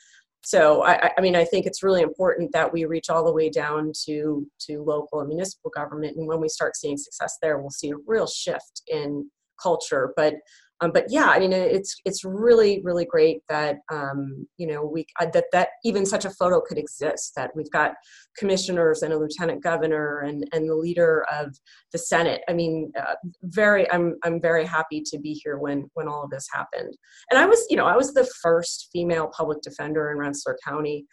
so 0.47 0.85
I, 0.85 1.11
I, 1.19 1.21
mean 1.21 1.35
i 1.35 1.45
think 1.45 1.67
it's 1.67 1.83
really 1.83 2.03
important 2.03 2.53
that 2.53 2.73
we 2.73 2.85
reach 2.85 3.11
all 3.11 3.25
the 3.25 3.33
way 3.33 3.51
down 3.51 3.91
to 4.05 4.47
to 4.61 4.83
local 4.85 5.19
and 5.19 5.29
municipal 5.29 5.73
government. 5.75 6.17
And 6.17 6.29
when 6.29 6.41
we 6.41 6.49
start 6.49 6.77
seeing 6.77 6.97
success 6.97 7.37
there 7.43 7.59
we'll 7.59 7.71
see 7.71 7.91
a 7.91 7.97
real 8.07 8.29
shift 8.29 8.83
in 8.87 9.29
culture. 9.61 10.13
But 10.17 10.35
um, 10.81 10.91
but 10.93 11.05
yeah 11.09 11.27
i 11.27 11.39
mean 11.39 11.53
it's 11.53 11.97
it's 12.05 12.25
really 12.25 12.81
really 12.85 13.05
great 13.05 13.41
that 13.49 13.79
um, 13.93 14.47
you 14.57 14.67
know 14.67 14.85
we 14.85 15.07
uh, 15.21 15.27
that 15.33 15.45
that 15.53 15.69
even 15.85 16.05
such 16.05 16.25
a 16.25 16.31
photo 16.31 16.61
could 16.61 16.79
exist 16.79 17.33
that 17.37 17.51
we've 17.55 17.71
got 17.71 17.95
commissioners 18.37 19.03
and 19.03 19.13
a 19.13 19.19
lieutenant 19.19 19.63
governor 19.63 20.21
and 20.21 20.47
and 20.53 20.69
the 20.69 20.75
leader 20.75 21.25
of 21.33 21.57
the 21.93 21.99
senate. 21.99 22.43
I 22.49 22.53
mean 22.53 22.93
uh, 22.99 23.15
very 23.43 23.91
i'm 23.93 24.17
i'm 24.25 24.41
very 24.41 24.65
happy 24.65 25.03
to 25.07 25.19
be 25.19 25.33
here 25.33 25.59
when 25.59 25.89
when 25.95 26.09
all 26.09 26.25
of 26.25 26.31
this 26.31 26.47
happened. 26.53 26.97
And 27.31 27.39
i 27.39 27.47
was 27.47 27.65
you 27.71 27.77
know 27.77 27.87
i 27.87 27.97
was 27.97 28.13
the 28.13 28.29
first 28.43 28.89
female 28.93 29.31
public 29.37 29.63
defender 29.63 30.11
in 30.11 30.19
rensselaer 30.19 30.59
county 30.65 31.07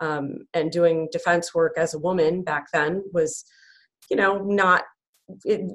um, 0.00 0.38
and 0.54 0.70
doing 0.70 1.08
defense 1.10 1.54
work 1.54 1.72
as 1.78 1.94
a 1.94 1.98
woman 1.98 2.42
back 2.42 2.66
then 2.72 3.02
was 3.12 3.44
you 4.10 4.16
know 4.16 4.38
not 4.38 4.84
it, 5.44 5.70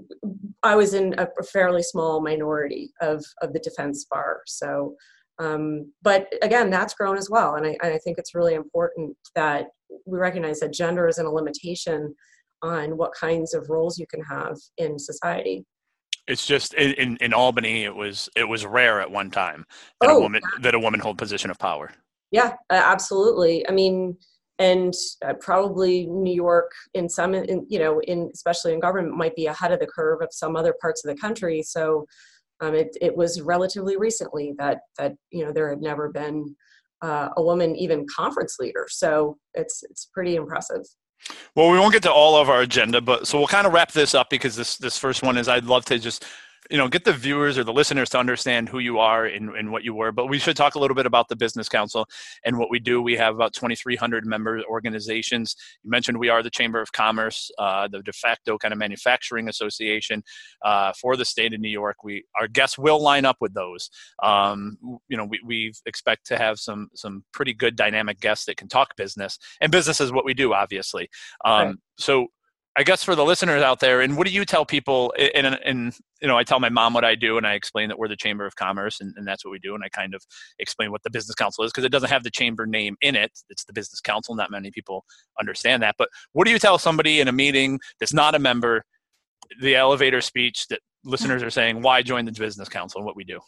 I 0.64 0.76
was 0.76 0.94
in 0.94 1.16
a 1.18 1.28
fairly 1.44 1.84
small 1.84 2.22
minority 2.22 2.92
of 3.02 3.24
of 3.42 3.54
the 3.54 3.60
defense 3.60 4.06
bar. 4.10 4.42
So, 4.46 4.96
um, 5.40 5.92
but 6.02 6.28
again, 6.42 6.70
that's 6.70 6.94
grown 6.94 7.18
as 7.18 7.30
well, 7.30 7.56
and 7.56 7.66
I, 7.66 7.78
I 7.82 7.98
think 8.00 8.18
it's 8.18 8.36
really 8.36 8.54
important 8.54 9.16
that 9.36 9.68
we 10.06 10.18
recognize 10.18 10.60
that 10.60 10.74
gender 10.74 11.08
isn't 11.08 11.26
a 11.26 11.32
limitation 11.32 12.16
on 12.62 12.98
what 12.98 13.12
kinds 13.14 13.54
of 13.54 13.70
roles 13.70 13.98
you 13.98 14.06
can 14.08 14.22
have 14.24 14.58
in 14.78 15.00
society. 15.00 15.66
It's 16.28 16.46
just 16.46 16.74
in, 16.76 17.18
in 17.18 17.34
Albany, 17.34 17.84
it 17.84 17.96
was 17.96 18.30
it 18.36 18.44
was 18.44 18.66
rare 18.66 19.02
at 19.02 19.10
one 19.10 19.32
time 19.32 19.66
that 20.00 20.10
oh, 20.10 20.18
a 20.18 20.22
woman 20.22 20.42
that 20.62 20.76
a 20.76 20.80
woman 20.80 21.00
hold 21.00 21.18
position 21.18 21.50
of 21.50 21.58
power. 21.58 21.92
Yeah, 22.32 22.54
absolutely. 22.70 23.68
I 23.68 23.72
mean, 23.72 24.18
and 24.62 24.94
uh, 25.26 25.34
probably 25.40 26.06
New 26.06 26.34
York 26.34 26.72
in 26.94 27.10
some, 27.10 27.34
in, 27.34 27.66
you 27.68 27.80
know, 27.80 28.00
in 28.02 28.30
especially 28.32 28.74
in 28.74 28.80
government 28.80 29.18
might 29.18 29.36
be 29.36 29.48
ahead 29.48 29.72
of 29.72 29.80
the 29.80 29.88
curve 29.88 30.22
of 30.22 30.30
some 30.32 30.56
other 30.56 30.76
parts 30.80 31.04
of 31.04 31.14
the 31.14 31.20
country. 31.20 31.64
So 31.64 32.06
um, 32.62 32.76
it 32.76 32.96
it 33.02 33.18
was 33.18 33.42
relatively 33.42 33.98
recently 33.98 34.54
that 34.60 34.82
that 35.00 35.14
you 35.32 35.44
know 35.44 35.52
there 35.52 35.68
had 35.68 35.82
never 35.82 36.10
been 36.10 36.56
uh, 37.02 37.30
a 37.38 37.42
woman 37.42 37.76
even 37.76 38.06
conference 38.16 38.58
leader. 38.60 38.86
So 38.88 39.38
it's 39.56 39.84
it's 39.90 40.06
pretty 40.14 40.36
impressive. 40.36 40.84
Well, 41.56 41.72
we 41.72 41.80
won't 41.80 41.94
get 41.94 42.04
to 42.04 42.12
all 42.12 42.36
of 42.36 42.50
our 42.50 42.62
agenda, 42.62 43.02
but 43.02 43.28
so 43.28 43.40
we'll 43.40 43.48
kind 43.48 43.66
of 43.66 43.74
wrap 43.74 43.92
this 43.92 44.14
up 44.14 44.30
because 44.30 44.56
this 44.56 44.78
this 44.78 44.96
first 44.96 45.24
one 45.24 45.38
is 45.38 45.48
I'd 45.48 45.66
love 45.66 45.86
to 45.86 45.98
just 45.98 46.24
you 46.72 46.78
know 46.78 46.88
get 46.88 47.04
the 47.04 47.14
viewers 47.14 47.58
or 47.58 47.64
the 47.64 47.74
listeners 47.74 48.10
to 48.10 48.18
understand 48.18 48.70
who 48.70 48.80
you 48.80 48.98
are 48.98 49.26
and, 49.26 49.50
and 49.56 49.72
what 49.72 49.84
you 49.84 49.94
were 49.94 50.12
but 50.12 50.28
we 50.28 50.40
should 50.40 50.56
talk 50.56 50.76
a 50.76 50.80
little 50.80 50.96
bit 50.96 51.06
about 51.06 51.28
the 51.28 51.36
business 51.36 51.68
council 51.68 52.08
and 52.46 52.58
what 52.58 52.72
we 52.72 52.80
do. 52.80 53.02
We 53.02 53.18
have 53.18 53.36
about 53.36 53.54
2300 53.54 54.26
member 54.26 54.62
organizations. 54.70 55.56
You 55.84 55.92
mentioned 55.92 56.18
we 56.18 56.30
are 56.30 56.42
the 56.42 56.50
chamber 56.50 56.82
of 56.82 56.92
commerce 56.94 57.52
uh, 57.60 57.88
the 57.90 58.02
de 58.02 58.14
facto 58.14 58.58
kind 58.58 58.72
of 58.72 58.78
manufacturing 58.78 59.50
association 59.50 60.24
uh, 60.64 60.94
for 61.00 61.16
the 61.16 61.26
state 61.26 61.54
of 61.54 61.60
new 61.60 61.70
york. 61.70 62.04
We 62.04 62.24
our 62.40 62.48
guests 62.48 62.78
will 62.78 63.02
line 63.02 63.26
up 63.26 63.38
with 63.42 63.54
those. 63.54 63.90
Um, 64.24 64.78
you 65.10 65.18
know 65.18 65.26
we, 65.26 65.40
we 65.46 65.74
expect 65.86 66.26
to 66.28 66.38
have 66.38 66.58
some 66.60 66.90
some 66.96 67.24
pretty 67.34 67.54
good 67.54 67.76
dynamic 67.76 68.20
guests 68.20 68.46
that 68.46 68.58
can 68.58 68.70
talk 68.70 68.96
business 68.96 69.38
and 69.60 69.72
business 69.72 70.00
is 70.00 70.12
what 70.12 70.26
we 70.26 70.34
do 70.34 70.54
obviously. 70.54 71.10
Um, 71.44 71.68
right. 71.68 71.76
so 71.98 72.28
I 72.78 72.84
guess 72.84 73.04
for 73.04 73.16
the 73.16 73.26
listeners 73.26 73.62
out 73.62 73.82
there, 73.82 74.00
and 74.00 74.16
what 74.16 74.26
do 74.26 74.34
you 74.34 74.46
tell 74.46 74.66
people? 74.66 75.14
And, 75.36 75.46
and 75.66 75.94
you 76.22 76.28
know, 76.28 76.38
I 76.38 76.44
tell 76.44 76.62
my 76.62 76.70
mom 76.70 76.94
what 76.94 77.04
I 77.04 77.16
do, 77.16 77.38
and 77.38 77.46
I 77.46 77.54
explain 77.54 77.90
that 77.90 78.00
we're 78.00 78.08
the 78.08 78.16
Chamber 78.16 78.46
of 78.46 78.56
Commerce, 78.56 79.02
and, 79.02 79.14
and 79.18 79.28
that's 79.28 79.44
what 79.44 79.52
we 79.52 79.60
do. 79.60 79.76
And 79.76 79.84
I 79.84 79.90
kind 79.90 80.16
of 80.16 80.24
explain 80.58 80.90
what 80.90 81.04
the 81.04 81.10
Business 81.10 81.36
Council 81.36 81.66
is 81.66 81.72
because 81.72 81.84
it 81.84 81.92
doesn't 81.92 82.10
have 82.10 82.24
the 82.24 82.32
chamber 82.32 82.66
name 82.66 82.96
in 83.02 83.16
it. 83.16 83.32
It's 83.50 83.66
the 83.66 83.74
Business 83.74 84.00
Council. 84.00 84.36
Not 84.36 84.52
many 84.52 84.72
people 84.72 85.04
understand 85.38 85.84
that. 85.84 85.96
But 85.98 86.08
what 86.32 86.46
do 86.46 86.52
you 86.52 86.60
tell 86.60 86.78
somebody 86.78 87.20
in 87.20 87.28
a 87.28 87.34
meeting 87.34 87.80
that's 88.00 88.14
not 88.14 88.36
a 88.36 88.40
member? 88.40 88.84
The 89.62 89.76
elevator 89.76 90.22
speech 90.22 90.68
that 90.70 90.80
listeners 91.04 91.44
are 91.44 91.50
saying, 91.50 91.82
why 91.82 92.02
join 92.02 92.24
the 92.24 92.32
Business 92.32 92.70
Council 92.70 93.00
and 93.00 93.06
what 93.06 93.18
we 93.18 93.26
do? 93.26 93.40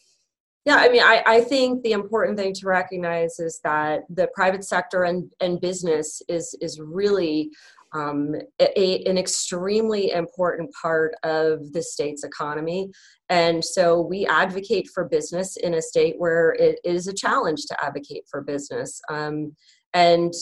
Yeah, 0.65 0.75
I 0.75 0.89
mean, 0.89 1.03
I, 1.03 1.23
I 1.25 1.41
think 1.41 1.83
the 1.83 1.91
important 1.91 2.37
thing 2.37 2.53
to 2.53 2.67
recognize 2.67 3.37
is 3.39 3.59
that 3.63 4.03
the 4.09 4.29
private 4.33 4.63
sector 4.63 5.03
and, 5.03 5.31
and 5.41 5.59
business 5.59 6.21
is 6.29 6.55
is 6.61 6.79
really 6.79 7.49
um, 7.93 8.35
a, 8.59 9.03
an 9.05 9.17
extremely 9.17 10.11
important 10.11 10.69
part 10.81 11.15
of 11.23 11.71
the 11.73 11.83
state's 11.83 12.23
economy. 12.23 12.91
And 13.29 13.63
so 13.63 14.01
we 14.01 14.25
advocate 14.25 14.89
for 14.93 15.05
business 15.05 15.57
in 15.57 15.75
a 15.75 15.81
state 15.81 16.15
where 16.17 16.51
it 16.53 16.79
is 16.83 17.07
a 17.07 17.13
challenge 17.13 17.65
to 17.67 17.85
advocate 17.85 18.23
for 18.29 18.41
business. 18.41 18.99
Um, 19.09 19.55
and 19.93 20.33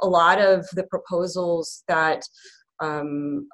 a 0.00 0.06
lot 0.06 0.40
of 0.40 0.66
the 0.72 0.84
proposals 0.84 1.84
that 1.88 2.22
um, 2.80 3.48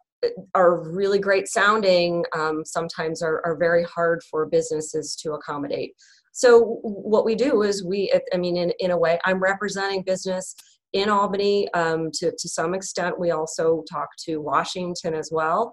are 0.54 0.88
really 0.90 1.18
great 1.18 1.46
sounding 1.48 2.24
um, 2.34 2.64
sometimes 2.64 3.22
are, 3.22 3.44
are 3.44 3.56
very 3.56 3.84
hard 3.84 4.22
for 4.30 4.46
businesses 4.46 5.14
to 5.16 5.32
accommodate. 5.32 5.92
So 6.32 6.80
what 6.82 7.24
we 7.24 7.34
do 7.34 7.62
is 7.62 7.84
we, 7.84 8.12
I 8.32 8.36
mean, 8.36 8.56
in, 8.56 8.70
in 8.78 8.90
a 8.90 8.98
way, 8.98 9.18
I'm 9.24 9.40
representing 9.40 10.02
business 10.02 10.54
in 10.92 11.08
Albany. 11.08 11.72
Um, 11.72 12.10
to, 12.14 12.30
to 12.30 12.48
some 12.48 12.74
extent, 12.74 13.18
we 13.18 13.30
also 13.30 13.84
talk 13.90 14.08
to 14.26 14.38
Washington 14.38 15.14
as 15.14 15.30
well 15.32 15.72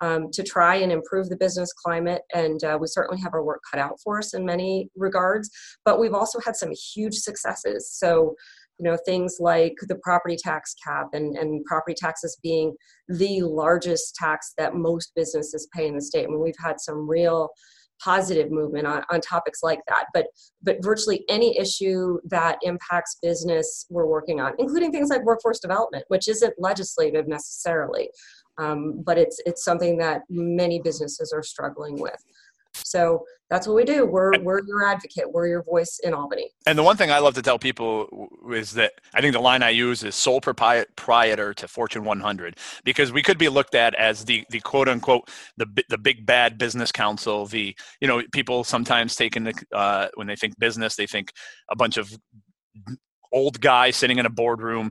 um, 0.00 0.30
to 0.32 0.42
try 0.42 0.76
and 0.76 0.92
improve 0.92 1.28
the 1.28 1.36
business 1.36 1.72
climate. 1.72 2.22
And 2.34 2.62
uh, 2.64 2.78
we 2.80 2.86
certainly 2.86 3.20
have 3.22 3.34
our 3.34 3.44
work 3.44 3.60
cut 3.70 3.80
out 3.80 3.98
for 4.02 4.18
us 4.18 4.34
in 4.34 4.44
many 4.44 4.88
regards. 4.96 5.50
But 5.84 6.00
we've 6.00 6.14
also 6.14 6.40
had 6.40 6.56
some 6.56 6.72
huge 6.94 7.14
successes. 7.14 7.90
So 7.92 8.34
you 8.78 8.90
know 8.90 8.98
things 9.06 9.36
like 9.38 9.74
the 9.82 9.98
property 10.02 10.36
tax 10.36 10.74
cap 10.84 11.08
and, 11.12 11.36
and 11.36 11.64
property 11.64 11.94
taxes 11.96 12.38
being 12.42 12.74
the 13.08 13.42
largest 13.42 14.14
tax 14.16 14.52
that 14.58 14.74
most 14.74 15.12
businesses 15.14 15.68
pay 15.74 15.86
in 15.86 15.94
the 15.94 16.02
state. 16.02 16.24
I 16.24 16.26
mean, 16.26 16.42
we've 16.42 16.54
had 16.58 16.80
some 16.80 17.08
real 17.08 17.50
positive 18.02 18.50
movement 18.50 18.86
on, 18.86 19.02
on 19.10 19.20
topics 19.20 19.62
like 19.62 19.80
that 19.86 20.06
but 20.12 20.26
but 20.62 20.82
virtually 20.82 21.24
any 21.28 21.56
issue 21.58 22.18
that 22.24 22.58
impacts 22.62 23.16
business 23.22 23.86
we're 23.90 24.06
working 24.06 24.40
on 24.40 24.52
including 24.58 24.90
things 24.90 25.10
like 25.10 25.22
workforce 25.24 25.60
development 25.60 26.04
which 26.08 26.28
isn't 26.28 26.54
legislative 26.58 27.28
necessarily 27.28 28.08
um, 28.58 29.02
but 29.04 29.18
it's 29.18 29.40
it's 29.46 29.64
something 29.64 29.98
that 29.98 30.22
many 30.28 30.80
businesses 30.80 31.32
are 31.32 31.42
struggling 31.42 32.00
with 32.00 32.22
so 32.82 33.24
that's 33.50 33.66
what 33.66 33.76
we 33.76 33.84
do. 33.84 34.06
We're 34.06 34.38
we're 34.40 34.64
your 34.66 34.84
advocate. 34.84 35.30
We're 35.30 35.46
your 35.46 35.62
voice 35.62 36.00
in 36.02 36.12
Albany. 36.14 36.50
And 36.66 36.76
the 36.76 36.82
one 36.82 36.96
thing 36.96 37.10
I 37.10 37.18
love 37.18 37.34
to 37.34 37.42
tell 37.42 37.58
people 37.58 38.28
is 38.52 38.72
that 38.72 38.92
I 39.14 39.20
think 39.20 39.32
the 39.32 39.40
line 39.40 39.62
I 39.62 39.70
use 39.70 40.02
is 40.02 40.14
sole 40.14 40.40
proprietor 40.40 41.54
to 41.54 41.68
Fortune 41.68 42.04
100 42.04 42.56
because 42.84 43.12
we 43.12 43.22
could 43.22 43.38
be 43.38 43.48
looked 43.48 43.74
at 43.74 43.94
as 43.94 44.24
the 44.24 44.44
the 44.50 44.60
quote 44.60 44.88
unquote 44.88 45.28
the 45.56 45.66
the 45.88 45.98
big 45.98 46.26
bad 46.26 46.58
business 46.58 46.92
council. 46.92 47.46
The 47.46 47.74
you 48.00 48.08
know 48.08 48.22
people 48.32 48.64
sometimes 48.64 49.16
take 49.16 49.36
in 49.36 49.44
the 49.44 49.54
uh, 49.72 50.08
when 50.14 50.26
they 50.26 50.36
think 50.36 50.58
business 50.58 50.96
they 50.96 51.06
think 51.06 51.32
a 51.70 51.76
bunch 51.76 51.96
of 51.96 52.12
old 53.32 53.60
guys 53.60 53.96
sitting 53.96 54.18
in 54.18 54.26
a 54.26 54.30
boardroom 54.30 54.90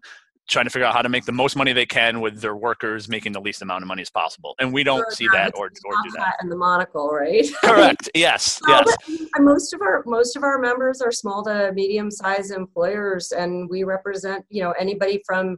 trying 0.49 0.65
to 0.65 0.69
figure 0.69 0.85
out 0.85 0.93
how 0.93 1.01
to 1.01 1.09
make 1.09 1.25
the 1.25 1.31
most 1.31 1.55
money 1.55 1.71
they 1.71 1.85
can 1.85 2.19
with 2.19 2.41
their 2.41 2.55
workers 2.55 3.07
making 3.07 3.31
the 3.31 3.39
least 3.39 3.61
amount 3.61 3.81
of 3.81 3.87
money 3.87 4.01
as 4.01 4.09
possible. 4.09 4.55
And 4.59 4.73
we 4.73 4.83
don't 4.83 5.09
see 5.13 5.27
that 5.31 5.53
or, 5.55 5.67
or 5.67 5.93
do 6.03 6.11
that. 6.17 6.35
and 6.39 6.51
the 6.51 6.55
monocle 6.55 7.09
right? 7.09 7.45
Correct. 7.63 8.09
Yes 8.13 8.59
uh, 8.67 8.83
yes. 9.07 9.27
Most 9.39 9.73
of 9.73 9.81
our 9.81 10.03
most 10.05 10.35
of 10.35 10.43
our 10.43 10.59
members 10.59 11.01
are 11.01 11.11
small 11.11 11.43
to 11.45 11.71
medium 11.73 12.11
sized 12.11 12.51
employers 12.51 13.31
and 13.31 13.69
we 13.69 13.83
represent 13.83 14.45
you 14.49 14.61
know 14.61 14.71
anybody 14.79 15.21
from 15.25 15.57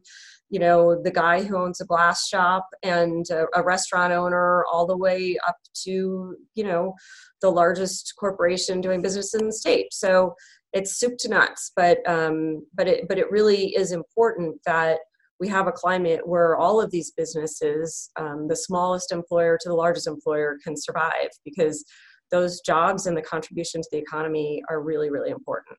you 0.49 0.59
know 0.59 1.01
the 1.01 1.11
guy 1.11 1.43
who 1.43 1.57
owns 1.57 1.81
a 1.81 1.85
glass 1.85 2.27
shop 2.27 2.67
and 2.83 3.29
a, 3.31 3.45
a 3.55 3.63
restaurant 3.63 4.13
owner 4.13 4.63
all 4.71 4.85
the 4.85 4.97
way 4.97 5.37
up 5.47 5.57
to 5.83 6.37
you 6.53 6.63
know 6.63 6.93
the 7.41 7.49
largest 7.49 8.13
corporation 8.19 8.81
doing 8.81 9.01
business 9.01 9.33
in 9.33 9.45
the 9.45 9.53
state. 9.53 9.93
So 9.93 10.35
it's 10.75 10.99
soup 10.99 11.13
to 11.17 11.29
nuts 11.29 11.71
but 11.75 12.07
um, 12.07 12.63
but 12.75 12.87
it 12.87 13.07
but 13.07 13.17
it 13.17 13.31
really 13.31 13.75
is 13.75 13.91
important 13.91 14.55
that 14.65 14.99
we 15.39 15.47
have 15.47 15.67
a 15.67 15.71
climate 15.71 16.21
where 16.25 16.55
all 16.55 16.79
of 16.79 16.91
these 16.91 17.11
businesses 17.11 18.11
um, 18.19 18.47
the 18.47 18.55
smallest 18.55 19.11
employer 19.11 19.57
to 19.59 19.69
the 19.69 19.73
largest 19.73 20.05
employer 20.05 20.59
can 20.63 20.75
survive 20.77 21.29
because 21.43 21.83
those 22.29 22.59
jobs 22.61 23.07
and 23.07 23.15
the 23.15 23.21
contribution 23.21 23.81
to 23.81 23.87
the 23.91 23.97
economy 23.97 24.61
are 24.69 24.81
really 24.81 25.09
really 25.09 25.31
important 25.31 25.77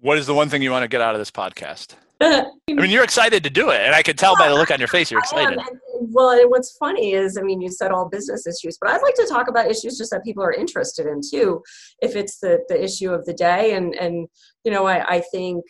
what 0.00 0.18
is 0.18 0.26
the 0.26 0.34
one 0.34 0.48
thing 0.48 0.62
you 0.62 0.70
want 0.70 0.82
to 0.82 0.88
get 0.88 1.00
out 1.00 1.14
of 1.14 1.20
this 1.20 1.30
podcast 1.30 1.94
I 2.22 2.44
mean, 2.68 2.90
you're 2.90 3.02
excited 3.02 3.42
to 3.44 3.50
do 3.50 3.70
it, 3.70 3.80
and 3.80 3.94
I 3.94 4.02
could 4.02 4.18
tell 4.18 4.36
by 4.36 4.50
the 4.50 4.54
look 4.54 4.70
on 4.70 4.78
your 4.78 4.88
face 4.88 5.10
you're 5.10 5.20
excited. 5.20 5.58
Well, 6.12 6.30
and 6.30 6.50
what's 6.50 6.76
funny 6.76 7.12
is, 7.12 7.36
I 7.36 7.42
mean, 7.42 7.60
you 7.60 7.70
said 7.70 7.90
all 7.90 8.08
business 8.08 8.46
issues, 8.46 8.78
but 8.80 8.90
I'd 8.90 9.02
like 9.02 9.14
to 9.14 9.26
talk 9.26 9.48
about 9.48 9.70
issues 9.70 9.98
just 9.98 10.10
that 10.10 10.24
people 10.24 10.42
are 10.42 10.52
interested 10.52 11.06
in 11.06 11.20
too, 11.28 11.62
if 12.00 12.16
it's 12.16 12.38
the 12.40 12.60
the 12.68 12.82
issue 12.82 13.12
of 13.12 13.24
the 13.24 13.34
day. 13.34 13.74
And 13.74 13.94
and 13.94 14.28
you 14.64 14.70
know, 14.70 14.86
I 14.86 15.04
I 15.06 15.22
think 15.32 15.64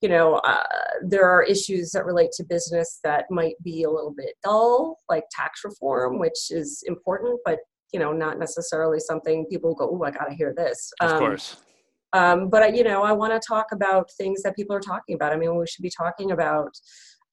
you 0.00 0.08
know 0.08 0.36
uh, 0.36 0.62
there 1.02 1.28
are 1.28 1.42
issues 1.42 1.90
that 1.92 2.04
relate 2.04 2.32
to 2.32 2.44
business 2.44 3.00
that 3.04 3.26
might 3.30 3.54
be 3.62 3.84
a 3.84 3.90
little 3.90 4.14
bit 4.16 4.34
dull, 4.42 4.98
like 5.08 5.24
tax 5.30 5.60
reform, 5.64 6.18
which 6.18 6.50
is 6.50 6.82
important, 6.86 7.38
but 7.44 7.58
you 7.92 7.98
know, 7.98 8.12
not 8.12 8.38
necessarily 8.38 9.00
something 9.00 9.46
people 9.50 9.74
go, 9.74 9.88
"Oh, 9.90 10.04
I 10.04 10.10
got 10.10 10.24
to 10.24 10.34
hear 10.34 10.52
this." 10.56 10.92
Of 11.00 11.12
um, 11.12 11.18
course 11.18 11.56
um, 12.12 12.48
but 12.48 12.74
you 12.74 12.84
know, 12.84 13.02
I 13.02 13.12
want 13.12 13.32
to 13.34 13.46
talk 13.46 13.66
about 13.72 14.10
things 14.12 14.42
that 14.42 14.56
people 14.56 14.74
are 14.74 14.80
talking 14.80 15.14
about. 15.14 15.32
I 15.32 15.36
mean, 15.36 15.54
we 15.54 15.66
should 15.66 15.82
be 15.82 15.90
talking 15.90 16.30
about 16.30 16.70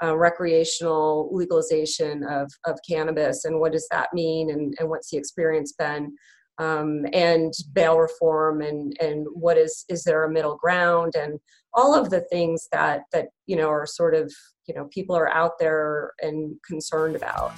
uh, 0.03 0.15
recreational 0.15 1.29
legalization 1.31 2.23
of, 2.23 2.51
of 2.65 2.77
cannabis 2.87 3.45
and 3.45 3.59
what 3.59 3.71
does 3.71 3.87
that 3.91 4.09
mean 4.13 4.49
and, 4.49 4.73
and 4.79 4.89
what's 4.89 5.09
the 5.09 5.17
experience 5.17 5.73
been? 5.77 6.15
Um, 6.57 7.05
and 7.11 7.53
bail 7.73 7.97
reform 7.97 8.61
and, 8.61 8.95
and 9.01 9.27
what 9.33 9.57
is 9.57 9.83
is 9.89 10.03
there 10.03 10.23
a 10.23 10.31
middle 10.31 10.55
ground 10.55 11.13
and 11.17 11.37
all 11.73 11.93
of 11.93 12.09
the 12.09 12.21
things 12.31 12.69
that 12.71 13.01
that 13.11 13.27
you 13.45 13.57
know 13.57 13.69
are 13.69 13.85
sort 13.85 14.15
of 14.15 14.33
you 14.65 14.73
know 14.73 14.85
people 14.85 15.17
are 15.17 15.29
out 15.33 15.59
there 15.59 16.13
and 16.21 16.55
concerned 16.65 17.17
about. 17.17 17.51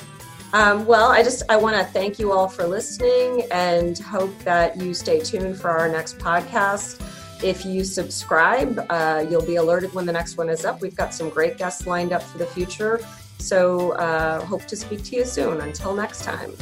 Um, 0.53 0.85
well 0.85 1.11
i 1.11 1.21
just 1.21 1.43
i 1.49 1.57
want 1.57 1.75
to 1.75 1.83
thank 1.83 2.17
you 2.17 2.31
all 2.31 2.47
for 2.47 2.65
listening 2.65 3.45
and 3.51 3.99
hope 3.99 4.35
that 4.39 4.77
you 4.77 4.93
stay 4.93 5.19
tuned 5.19 5.59
for 5.59 5.69
our 5.69 5.89
next 5.89 6.17
podcast 6.17 7.01
if 7.43 7.65
you 7.65 7.83
subscribe 7.83 8.85
uh, 8.89 9.25
you'll 9.29 9.45
be 9.45 9.55
alerted 9.57 9.93
when 9.93 10.05
the 10.05 10.11
next 10.11 10.37
one 10.37 10.49
is 10.49 10.65
up. 10.65 10.81
We've 10.81 10.95
got 10.95 11.13
some 11.13 11.29
great 11.29 11.57
guests 11.57 11.85
lined 11.87 12.13
up 12.13 12.23
for 12.23 12.37
the 12.37 12.47
future. 12.47 12.99
So 13.39 13.91
uh, 13.93 14.43
hope 14.45 14.65
to 14.65 14.75
speak 14.75 15.03
to 15.05 15.15
you 15.15 15.25
soon. 15.25 15.61
Until 15.61 15.95
next 15.95 16.23
time 16.23 16.53